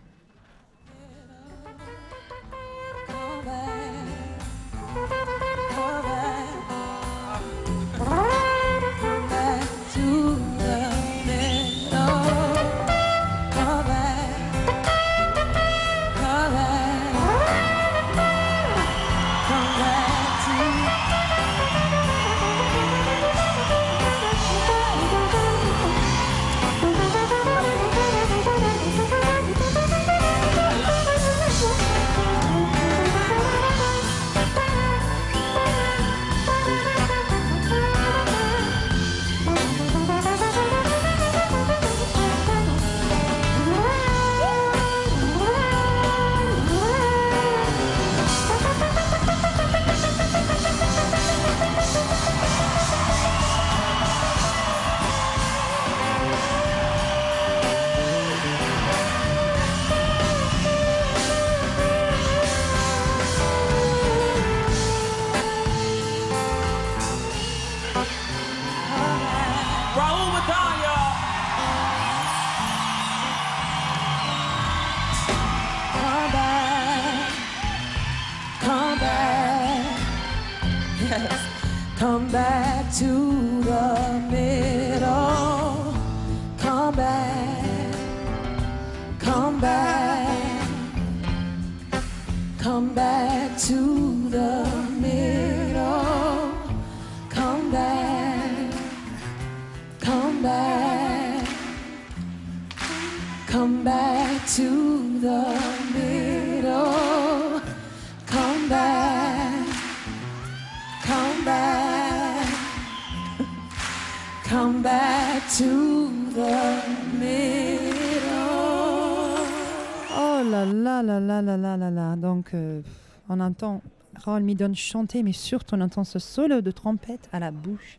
[120.65, 122.17] Là là là là là là.
[122.17, 122.81] Donc, euh,
[123.29, 123.83] on entend
[124.17, 127.99] Raoul Midon chanter, mais surtout on entend ce solo de trompette à la bouche.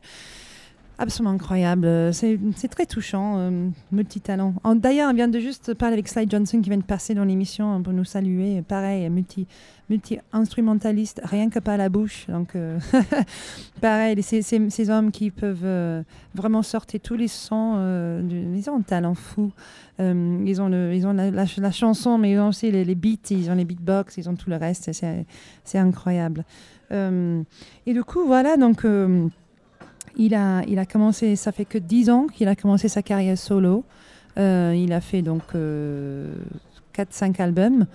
[0.98, 2.14] Absolument incroyable.
[2.14, 4.54] C'est très touchant, euh, multitalent.
[4.64, 7.24] En- D'ailleurs, on vient de juste parler avec Sly Johnson qui vient de passer dans
[7.24, 8.62] l'émission pour nous saluer.
[8.62, 9.48] Pareil, multi,
[9.90, 12.28] multi-instrumentaliste, rien que pas la bouche.
[12.28, 12.78] Donc, euh,
[13.82, 16.04] pareil, ces hommes qui peuvent euh,
[16.36, 17.74] vraiment sortir tous les sons.
[17.78, 18.22] euh,
[18.56, 19.52] ils ont un talent fou.
[20.00, 23.66] Ils ont, ils ont la, chanson, mais ils ont aussi les, beats, ils ont les
[23.66, 24.92] beatbox, ils ont tout le reste.
[24.94, 26.44] C'est- incroyable.
[26.92, 28.84] Et du coup, voilà, donc
[30.18, 33.38] il, a, il a commencé, ça fait que 10 ans qu'il a commencé sa carrière
[33.38, 33.84] solo.
[34.38, 35.44] Euh, il a fait donc
[36.96, 37.86] 4-5 albums.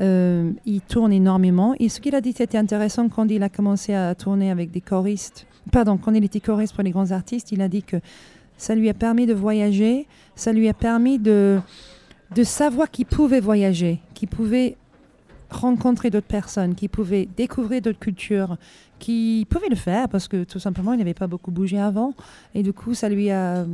[0.00, 1.74] Euh, il tourne énormément.
[1.78, 4.80] Et ce qu'il a dit, c'était intéressant quand il a commencé à tourner avec des
[4.80, 5.46] choristes.
[5.70, 7.98] Pardon, quand il était choriste pour les grands artistes, il a dit que
[8.56, 11.60] ça lui a permis de voyager, ça lui a permis de,
[12.34, 14.76] de savoir qu'il pouvait voyager, qu'il pouvait
[15.52, 18.56] rencontrer d'autres personnes, qu'il pouvait découvrir d'autres cultures,
[18.98, 22.14] qu'il pouvait le faire parce que tout simplement il n'avait pas beaucoup bougé avant.
[22.54, 23.66] Et du coup, ça lui a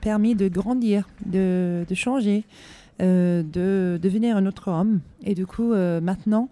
[0.00, 2.44] permis de grandir, de, changer,
[3.02, 5.00] euh, de devenir un autre homme.
[5.24, 6.48] Et du coup, euh, maintenant,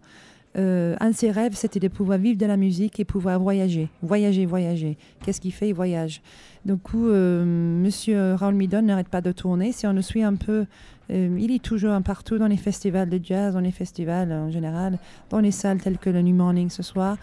[0.57, 3.89] euh, un de ses rêves, c'était de pouvoir vivre de la musique et pouvoir voyager,
[4.03, 4.97] voyager, voyager.
[5.23, 5.69] Qu'est-ce qu'il fait?
[5.69, 6.21] Il voyage.
[6.65, 9.73] Du coup, euh, Monsieur Raoul Midon n'arrête pas de tourner.
[9.73, 10.67] Si on le suit un peu,
[11.11, 14.51] euh, il est toujours un partout dans les festivals de jazz, dans les festivals en
[14.51, 14.99] général,
[15.31, 17.17] dans les salles telles que le New Morning ce soir.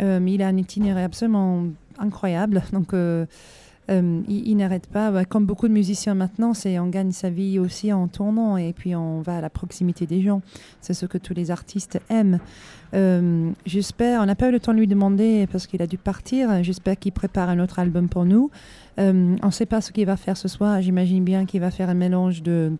[0.00, 1.64] Euh, il a un itinéraire absolument
[1.98, 2.62] incroyable.
[2.72, 3.26] Donc, euh,
[3.90, 5.24] euh, il, il n'arrête pas.
[5.24, 8.94] Comme beaucoup de musiciens maintenant, c'est on gagne sa vie aussi en tournant et puis
[8.94, 10.40] on va à la proximité des gens.
[10.80, 12.38] C'est ce que tous les artistes aiment.
[12.94, 15.98] Euh, J'espère, on n'a pas eu le temps de lui demander parce qu'il a dû
[15.98, 16.62] partir.
[16.62, 18.50] J'espère qu'il prépare un autre album pour nous.
[18.98, 20.80] Euh, on ne sait pas ce qu'il va faire ce soir.
[20.80, 22.72] J'imagine bien qu'il va faire un mélange de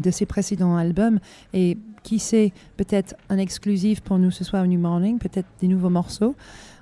[0.00, 1.18] de ses précédents albums
[1.52, 5.68] et qui sait peut-être un exclusif pour nous ce soir au New Morning, peut-être des
[5.68, 6.34] nouveaux morceaux.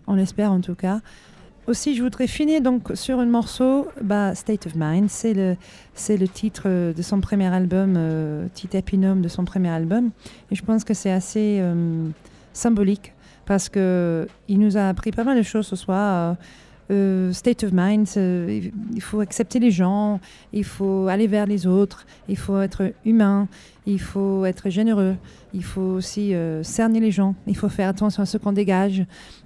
[0.06, 1.00] On l'espère en tout cas.
[1.66, 5.08] Aussi, je voudrais finir donc sur un morceau, bah, State of Mind.
[5.08, 5.56] C'est le,
[5.94, 10.10] c'est le titre euh, de son premier album, euh, titre épinome de son premier album.
[10.50, 12.06] Et je pense que c'est assez euh,
[12.52, 13.14] symbolique
[13.46, 16.32] parce que il nous a appris pas mal de choses ce soir.
[16.32, 16.44] Euh,
[16.90, 18.60] euh, state of mind, euh,
[18.94, 20.20] il- faut accepter les gens,
[20.52, 23.48] il faut aller vers les autres, il faut être humain,
[23.86, 25.16] il faut être généreux,
[25.54, 29.04] il faut aussi euh, cerner les gens, il faut faire attention à ce qu'on dégage,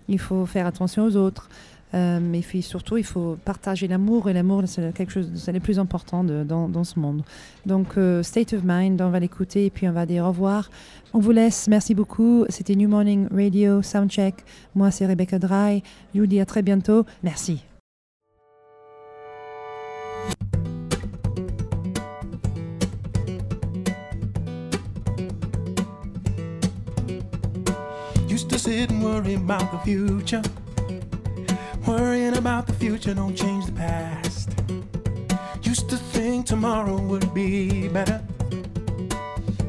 [0.09, 1.49] il faut faire attention aux autres.
[1.95, 5.61] Euh, mais puis surtout, il faut partager l'amour et l'amour, c'est quelque chose, c'est le
[5.61, 7.23] plus important dans, ce monde.
[7.67, 10.71] Donc, euh, State of Mind, on va l'écouter et puis on va dire au revoir.
[11.13, 12.45] On vous laisse, merci beaucoup.
[12.49, 14.35] C'était New Morning Radio Soundcheck.
[14.75, 15.83] Moi, c'est Rebecca Dry.
[16.15, 17.05] Je vous dis à très bientôt.
[17.23, 17.63] Merci.
[31.89, 34.51] Worrying about the future don't change the past.
[35.63, 38.23] Used to think tomorrow would be better.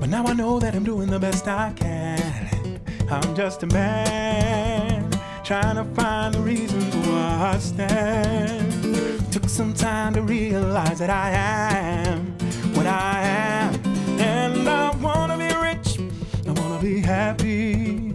[0.02, 2.82] But now I know that I'm doing the best I can.
[3.10, 5.10] I'm just a man
[5.46, 9.32] trying to find the reason for where I stand.
[9.32, 12.38] Took some time to realize that I am
[12.76, 13.76] what I am.
[14.20, 16.00] And I wanna be rich,
[16.46, 18.09] I wanna be happy.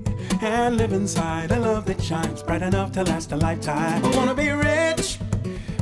[0.47, 4.05] And live inside a love that shines bright enough to last a lifetime.
[4.05, 5.19] I wanna be rich,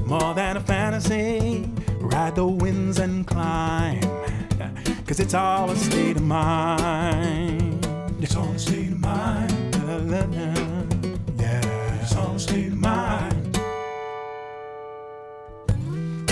[0.05, 1.69] more than a fantasy.
[1.99, 4.01] Ride the winds and climb.
[5.05, 7.85] Cause it's all a state of mind.
[8.21, 9.53] It's all a state of mind.
[9.85, 10.55] La, la, la.
[11.39, 13.59] Yeah, it's all a state of mind.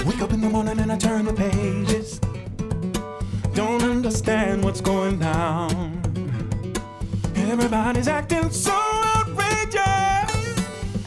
[0.07, 2.21] Wake up in the morning and I turn the pages.
[3.55, 6.00] Don't understand what's going down.
[7.49, 8.73] Everybody's acting so
[9.17, 10.31] outrageous.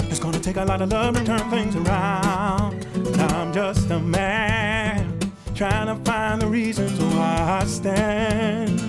[0.10, 2.86] It's gonna take a lot of love to turn things around.
[3.32, 5.20] I'm just a man
[5.56, 8.80] trying to find the reasons why I stand.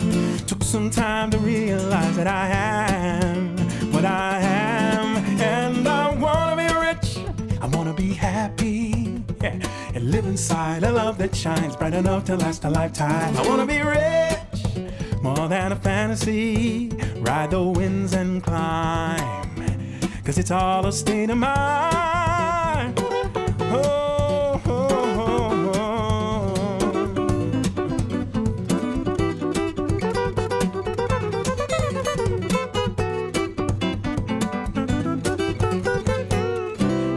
[0.48, 3.56] Took some time to realize that I am
[3.92, 7.18] what I am, and I wanna be rich.
[7.60, 9.22] I wanna be happy.
[9.42, 9.60] Yeah.
[9.94, 13.36] And live inside a love that shines bright enough to last a lifetime.
[13.36, 14.38] I wanna be rich,
[15.24, 16.90] more than a fantasy.
[17.16, 19.56] Ride the winds and climb,
[20.22, 23.00] cause it's all a state of mind.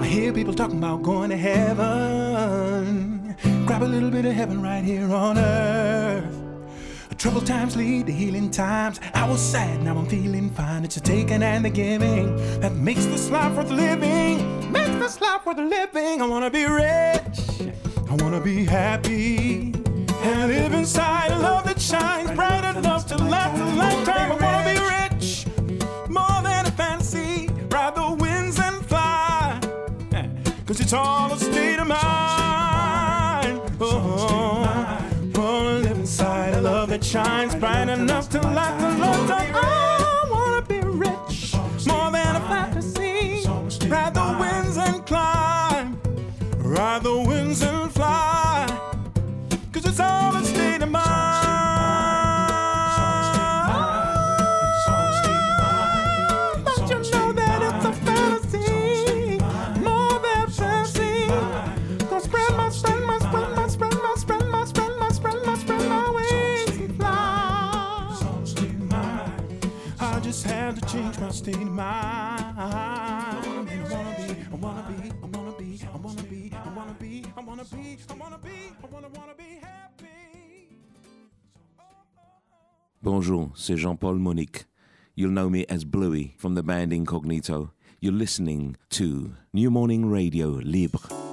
[0.02, 3.36] I hear people talking about going to heaven.
[3.66, 6.27] Grab a little bit of heaven right here on earth.
[7.38, 9.00] Troubled times lead to healing times.
[9.14, 10.84] I was sad, now I'm feeling fine.
[10.84, 14.72] It's a taking and the giving that makes this life worth living.
[14.72, 16.20] Makes this life worth living.
[16.20, 17.38] I wanna be rich.
[18.10, 19.72] I wanna be happy.
[20.24, 24.32] And live inside a love that shines bright enough to last a lifetime.
[24.32, 25.46] I wanna be rich.
[26.10, 27.52] More than a fantasy.
[27.70, 29.60] Ride the winds and fly.
[30.66, 32.57] Cause it's all a state of mind.
[37.08, 39.77] shines bright enough to light the Lord on.
[71.56, 72.46] My mind.
[72.58, 77.24] I wanna be, I wanna be, I wanna be, I wanna be, I wanna be,
[77.36, 78.52] I wanna be, I wanna be,
[78.84, 80.78] I wanna wanna be happy.
[83.02, 84.66] Bonjour, c'est Jean-Paul Monique.
[85.16, 87.72] You'll know me as Bluey from the band Incognito.
[88.02, 91.27] You're listening to New Morning Radio Libre.